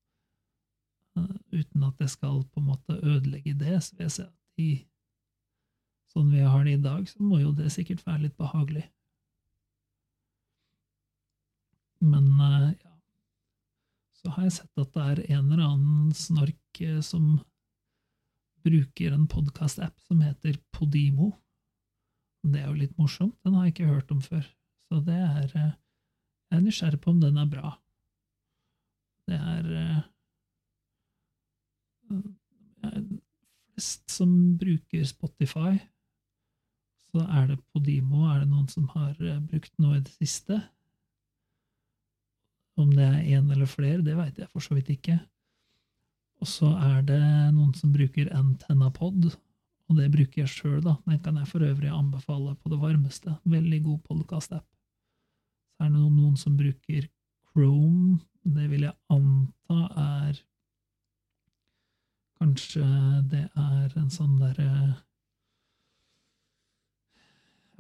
uh, 1.19 1.35
uten 1.51 1.85
at 1.85 1.99
det 1.99 2.09
skal 2.15 2.45
på 2.47 2.63
en 2.63 2.71
måte 2.71 3.01
ødelegge 3.03 3.59
det, 3.59 3.81
så 3.83 3.99
vil 3.99 4.07
jeg 4.07 4.15
si 4.15 4.29
at 4.29 4.63
i 4.63 4.71
sånn 6.11 6.31
vi 6.33 6.43
har 6.43 6.65
det 6.67 6.77
i 6.77 6.83
dag, 6.83 7.05
så 7.09 7.23
må 7.23 7.41
jo 7.43 7.53
det 7.57 7.71
sikkert 7.75 8.03
være 8.07 8.27
litt 8.27 8.37
behagelig. 8.41 8.87
Men 12.01 12.27
uh, 12.41 12.71
ja, 12.73 12.95
så 14.21 14.33
har 14.35 14.47
jeg 14.47 14.57
sett 14.57 14.83
at 14.83 14.95
det 14.97 15.07
er 15.13 15.23
en 15.37 15.53
eller 15.53 15.67
annen 15.67 16.15
snork 16.17 16.81
uh, 16.83 17.01
som 17.05 17.37
bruker 18.65 19.15
en 19.17 19.29
podkast-app 19.31 19.97
som 20.09 20.23
heter 20.25 20.59
Podimo. 20.77 21.33
Det 22.45 22.63
er 22.63 22.71
jo 22.71 22.81
litt 22.81 22.97
morsomt, 23.01 23.37
den 23.45 23.57
har 23.57 23.69
jeg 23.69 23.77
ikke 23.77 23.93
hørt 23.93 24.13
om 24.15 24.25
før, 24.25 24.45
så 24.89 25.03
det 25.05 25.21
er 25.21 25.47
uh, 25.55 25.77
Jeg 26.51 26.59
er 26.59 26.65
nysgjerrig 26.65 26.99
på 27.05 27.13
om 27.13 27.21
den 27.23 27.37
er 27.39 27.47
bra. 27.47 27.77
Det 29.31 29.37
er 29.39 29.67
flest 33.81 34.11
som 34.11 34.59
bruker 34.59 35.05
Spotify, 35.07 35.79
så 37.11 37.25
er 37.27 37.51
det 37.51 37.59
Podimo. 37.75 38.27
Er 38.31 38.43
det 38.43 38.51
noen 38.51 38.69
som 38.71 38.87
har 38.95 39.15
brukt 39.51 39.73
noe 39.83 39.99
i 39.99 40.05
det 40.05 40.15
siste? 40.15 40.61
Om 42.81 42.95
det 42.95 43.05
er 43.05 43.37
én 43.37 43.51
eller 43.53 43.69
flere, 43.69 44.01
det 44.05 44.17
veit 44.17 44.39
jeg 44.39 44.49
for 44.53 44.65
så 44.65 44.77
vidt 44.77 44.93
ikke. 44.95 45.19
Og 46.41 46.49
så 46.49 46.71
er 46.81 47.03
det 47.05 47.21
noen 47.53 47.73
som 47.77 47.93
bruker 47.93 48.31
AntennaPod, 48.33 49.29
og 49.91 49.99
det 49.99 50.07
bruker 50.15 50.45
jeg 50.45 50.53
sjøl, 50.55 50.79
da. 50.85 50.95
Den 51.05 51.21
kan 51.21 51.37
jeg 51.37 51.51
for 51.51 51.67
øvrig 51.67 51.91
anbefale 51.93 52.55
på 52.57 52.73
det 52.73 52.79
varmeste. 52.81 53.35
Veldig 53.45 53.81
god 53.85 53.99
podkast-app. 54.07 54.67
Så 55.77 55.85
er 55.85 55.91
det 55.91 56.01
noen 56.01 56.39
som 56.41 56.57
bruker 56.57 57.09
Chrome. 57.51 58.21
Det 58.47 58.71
vil 58.71 58.87
jeg 58.87 58.97
anta 59.13 59.81
er 60.01 60.39
Kanskje 62.41 62.87
det 63.29 63.43
er 63.53 63.97
en 64.01 64.09
sånn 64.09 64.39
derre 64.41 64.70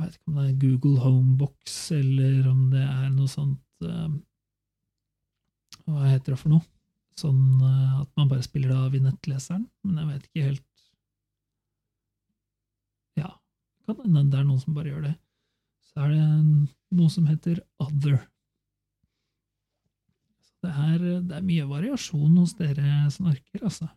Jeg 0.00 0.08
vet 0.08 0.16
ikke 0.16 0.30
om 0.30 0.36
det 0.38 0.44
er 0.48 0.60
Google 0.62 0.98
Homebox, 1.02 1.74
eller 1.92 2.46
om 2.48 2.60
det 2.72 2.80
er 2.80 3.08
noe 3.12 3.28
sånt 3.28 3.84
uh, 3.84 4.08
Hva 5.84 6.06
heter 6.08 6.32
det 6.32 6.38
for 6.40 6.54
noe? 6.54 6.64
Sånn 7.20 7.60
uh, 7.60 7.98
at 8.00 8.08
man 8.16 8.30
bare 8.30 8.46
spiller 8.46 8.72
det 8.72 8.78
av 8.80 8.96
i 8.96 9.02
nettleseren, 9.04 9.66
men 9.84 10.00
jeg 10.00 10.08
vet 10.08 10.24
ikke 10.30 10.46
helt 10.46 10.66
Ja, 13.20 13.34
kan 13.84 14.00
hende 14.06 14.24
det 14.32 14.40
er 14.40 14.48
noen 14.48 14.64
som 14.64 14.78
bare 14.78 14.94
gjør 14.94 15.04
det. 15.10 15.14
Så 15.90 16.06
er 16.06 16.16
det 16.16 16.24
noe 16.96 17.12
som 17.12 17.28
heter 17.28 17.60
Other. 17.84 18.16
Så 20.48 20.64
det 20.64 20.74
er, 20.88 21.06
det 21.28 21.38
er 21.42 21.48
mye 21.52 21.68
variasjon 21.68 22.40
hos 22.40 22.56
dere 22.56 23.04
snorker, 23.12 23.68
altså. 23.68 23.92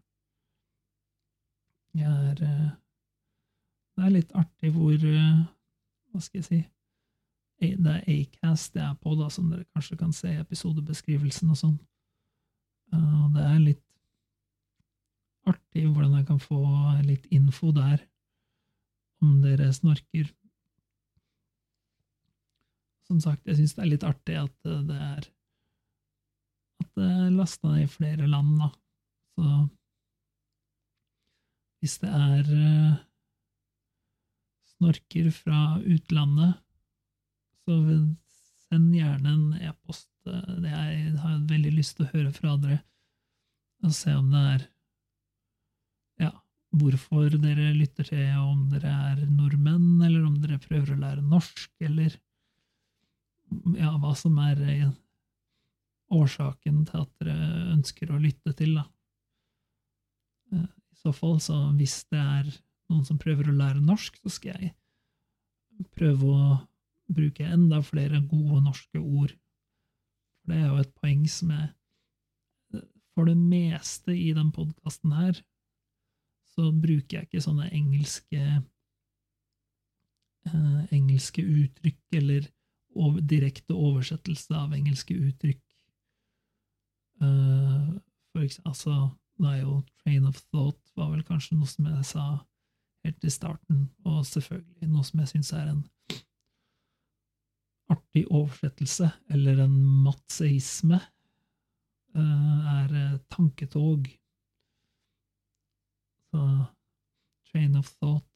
Jeg 1.95 2.11
er 2.11 2.39
Det 3.93 4.01
er 4.03 4.17
litt 4.17 4.31
artig 4.35 4.71
hvor 4.73 4.97
Hva 6.13 6.21
skal 6.21 6.39
jeg 6.39 6.47
si 6.47 6.59
Det 7.63 7.89
er 7.89 8.05
Acast 8.11 8.75
det 8.75 8.83
er 8.83 8.93
på, 9.01 9.15
da, 9.17 9.29
som 9.31 9.49
dere 9.49 9.65
kanskje 9.73 9.97
kan 9.97 10.13
se 10.13 10.29
i 10.33 10.41
episodebeskrivelsen 10.41 11.51
og 11.53 11.59
sånn. 11.59 11.75
Og 12.93 13.27
det 13.33 13.43
er 13.47 13.59
litt 13.61 13.83
artig 15.49 15.85
hvordan 15.87 16.17
jeg 16.19 16.27
kan 16.27 16.41
få 16.43 16.59
litt 17.07 17.25
info 17.33 17.71
der 17.75 18.03
om 19.23 19.37
dere 19.43 19.69
snorker. 19.73 20.27
Som 23.07 23.21
sagt, 23.23 23.47
jeg 23.47 23.61
syns 23.61 23.77
det 23.77 23.85
er 23.85 23.91
litt 23.93 24.05
artig 24.07 24.37
at 24.41 24.73
det 24.89 24.99
er 24.99 25.31
at 26.83 26.91
det 26.99 27.07
er 27.07 27.33
lasta 27.37 27.77
i 27.79 27.87
flere 27.87 28.27
land, 28.27 28.57
da. 28.59 28.69
Så 29.37 29.49
hvis 31.79 31.97
det 31.99 32.09
er 32.09 32.51
uh, 32.51 33.01
snorker 34.77 35.29
fra 35.35 35.79
utlandet, 35.81 36.59
så 37.63 37.77
send 38.67 38.95
gjerne 38.95 39.35
en 39.35 39.45
e-post. 39.69 40.09
Jeg 40.25 41.13
har 41.19 41.39
veldig 41.49 41.73
lyst 41.75 41.97
til 41.97 42.07
å 42.07 42.13
høre 42.13 42.33
fra 42.35 42.57
dere 42.61 42.81
og 43.83 43.91
se 43.91 44.13
om 44.15 44.29
det 44.31 44.41
er 44.53 44.61
ja, 46.23 46.29
hvorfor 46.79 47.33
dere 47.43 47.73
lytter 47.75 48.07
til, 48.07 48.21
om 48.39 48.69
dere 48.71 48.93
er 49.11 49.23
nordmenn, 49.27 49.97
eller 50.05 50.23
om 50.23 50.37
dere 50.39 50.61
prøver 50.63 50.93
å 50.93 51.01
lære 51.01 51.25
norsk, 51.27 51.71
eller 51.83 52.15
ja, 53.75 53.91
hva 53.99 54.13
som 54.17 54.39
er 54.39 54.61
uh, 54.63 54.93
årsaken 56.15 56.85
til 56.87 57.03
at 57.03 57.11
dere 57.19 57.49
ønsker 57.73 58.13
å 58.13 58.21
lytte 58.21 58.55
til, 58.57 58.77
da. 58.79 58.87
I 60.53 61.01
så 61.03 61.11
fall, 61.15 61.39
så 61.43 61.57
hvis 61.75 62.03
det 62.13 62.21
er 62.21 62.49
noen 62.91 63.05
som 63.07 63.19
prøver 63.21 63.49
å 63.49 63.55
lære 63.57 63.81
norsk, 63.83 64.17
så 64.23 64.29
skal 64.31 64.57
jeg 64.59 64.73
prøve 65.95 66.25
å 66.29 66.57
bruke 67.13 67.45
enda 67.45 67.81
flere 67.85 68.21
gode 68.29 68.61
norske 68.65 68.99
ord. 68.99 69.33
For 70.43 70.53
det 70.53 70.59
er 70.59 70.67
jo 70.67 70.81
et 70.83 70.93
poeng 70.99 71.23
som 71.31 71.55
jeg 71.55 71.71
For 73.13 73.29
det 73.29 73.37
meste 73.37 74.09
i 74.17 74.31
den 74.33 74.47
podkasten 74.49 75.11
her, 75.13 75.37
så 76.55 76.71
bruker 76.73 77.19
jeg 77.19 77.27
ikke 77.27 77.41
sånne 77.45 77.67
engelske 77.69 78.39
eh, 80.49 80.79
engelske 80.97 81.45
uttrykk 81.45 82.17
eller 82.17 82.47
over, 82.95 83.21
direkte 83.21 83.77
oversettelse 83.77 84.57
av 84.57 84.73
engelske 84.73 85.13
uttrykk. 85.13 85.61
Eh, 87.21 87.93
for 88.33 88.41
eksempel, 88.47 88.71
altså 88.73 88.97
da 89.41 89.53
er 89.53 89.61
jo 89.61 89.77
train 90.01 90.25
of 90.29 90.41
thought 90.49 90.81
var 90.97 91.13
vel 91.13 91.23
kanskje 91.27 91.57
noe 91.57 91.69
som 91.69 91.85
jeg 91.89 92.09
sa 92.15 92.25
helt 93.03 93.25
i 93.27 93.31
starten, 93.31 93.87
og 94.07 94.23
selvfølgelig 94.27 94.89
noe 94.91 95.03
som 95.07 95.19
jeg 95.23 95.31
syns 95.33 95.51
er 95.57 95.71
en 95.71 95.83
artig 97.91 98.23
oversettelse, 98.31 99.09
eller 99.33 99.63
en 99.65 99.75
matseisme, 100.05 100.99
er 102.15 102.93
tanketog. 103.33 104.07
Så 106.31 106.43
train 107.51 107.75
of 107.77 107.89
thought, 107.99 108.29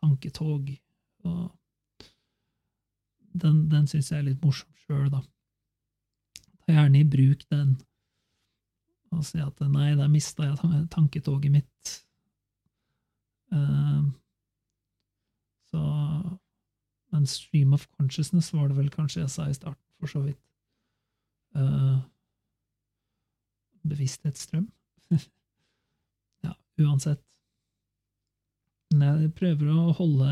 tanketog, 0.00 0.72
og 1.24 1.42
den, 3.36 3.66
den 3.70 3.86
syns 3.88 4.10
jeg 4.10 4.18
er 4.22 4.28
litt 4.30 4.42
morsom 4.44 4.72
sjøl, 4.86 5.10
da. 5.12 5.22
Ta 6.64 6.74
gjerne 6.80 7.02
i 7.02 7.08
bruk 7.08 7.44
den 7.52 7.76
og 9.14 9.22
si 9.24 9.38
at 9.40 9.60
nei, 9.70 9.94
der 9.96 10.10
mista 10.10 10.48
jeg 10.48 10.88
tanketoget 10.92 11.52
mitt. 11.52 11.92
Uh, 13.52 14.08
så 15.70 15.82
Men 17.12 17.26
stream 17.26 17.72
of 17.72 17.86
consciousness 17.96 18.52
var 18.52 18.68
det 18.68 18.76
vel 18.76 18.90
kanskje 18.90 19.22
jeg 19.22 19.30
sa 19.32 19.46
i 19.48 19.54
starten, 19.54 19.82
for 20.00 20.10
så 20.10 20.20
vidt. 20.24 20.40
Uh, 21.56 22.02
bevissthetsstrøm. 23.86 24.66
ja, 26.44 26.52
uansett. 26.82 27.22
Men 28.94 29.22
jeg 29.22 29.32
prøver 29.38 29.70
å 29.72 29.94
holde, 29.98 30.28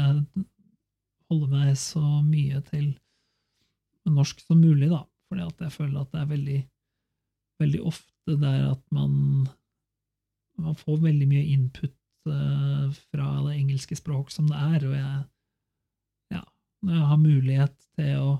holde 1.31 1.49
meg 1.51 1.75
så 1.81 2.03
mye 2.27 2.61
til 2.69 2.93
norsk 4.05 4.43
som 4.45 4.61
mulig, 4.61 4.91
da, 4.93 5.03
fordi 5.29 5.47
at 5.47 5.67
jeg 5.67 5.75
føler 5.75 6.01
at 6.03 6.13
det 6.13 6.21
er 6.21 6.31
veldig, 6.31 6.61
veldig 7.63 7.83
ofte 7.89 8.37
der 8.41 8.67
at 8.71 8.83
man, 8.95 9.47
man 10.61 10.77
får 10.79 11.01
veldig 11.03 11.29
mye 11.31 11.45
input 11.55 11.95
fra 12.25 13.29
det 13.45 13.55
engelske 13.59 13.97
språk 13.99 14.33
som 14.33 14.49
det 14.49 14.57
er, 14.57 14.87
og 14.89 14.97
jeg, 14.97 15.21
ja, 16.33 16.43
jeg 16.89 17.07
har 17.11 17.21
mulighet 17.21 17.77
til 17.99 18.13
å 18.23 18.33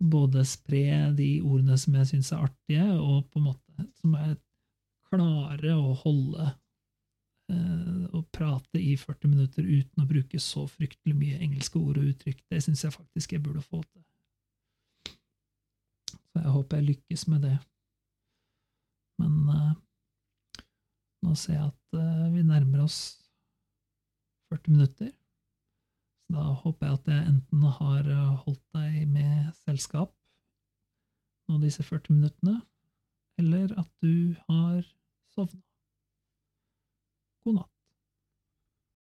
både 0.00 0.44
spre 0.48 1.10
de 1.16 1.30
ordene 1.44 1.76
som 1.80 1.96
jeg 1.98 2.12
syns 2.12 2.32
er 2.32 2.46
artige, 2.48 2.86
og 2.96 3.26
på 3.32 3.40
en 3.40 3.48
måte 3.50 3.88
som 4.00 4.16
jeg 4.16 4.38
klarer 5.10 5.76
å 5.76 5.96
holde 6.04 6.52
og 7.50 8.20
å 8.20 8.22
prate 8.30 8.78
i 8.78 8.94
40 8.98 9.30
minutter 9.30 9.66
uten 9.66 10.02
å 10.02 10.08
bruke 10.08 10.38
så 10.42 10.66
fryktelig 10.70 11.16
mye 11.18 11.40
engelske 11.42 11.80
ord 11.80 11.98
og 11.98 12.10
uttrykk. 12.12 12.44
Det 12.50 12.60
syns 12.62 12.84
jeg 12.84 12.94
faktisk 12.94 13.34
jeg 13.34 13.42
burde 13.42 13.62
få 13.64 13.82
til. 13.82 14.04
Så 16.30 16.42
jeg 16.44 16.54
håper 16.54 16.78
jeg 16.78 16.88
lykkes 16.92 17.26
med 17.32 17.46
det. 17.48 17.56
Men 19.20 19.34
eh, 19.54 19.72
nå 21.24 21.34
ser 21.38 21.56
jeg 21.56 21.66
at 21.68 21.98
eh, 22.00 22.28
vi 22.34 22.44
nærmer 22.46 22.84
oss 22.84 23.00
40 24.52 24.76
minutter. 24.76 25.10
Så 26.24 26.36
da 26.36 26.46
håper 26.62 26.86
jeg 26.86 26.98
at 26.98 27.12
jeg 27.12 27.28
enten 27.34 27.66
har 27.80 28.08
eh, 28.08 28.40
holdt 28.46 28.64
deg 28.76 29.04
med 29.12 29.52
selskap 29.64 30.14
nå 31.50 31.58
disse 31.64 31.82
40 31.82 32.14
minuttene, 32.14 32.60
eller 33.40 33.72
at 33.80 33.90
du 34.04 34.36
har 34.46 34.84
sovna. 35.34 35.62
God 37.44 37.56
natt. 37.58 37.69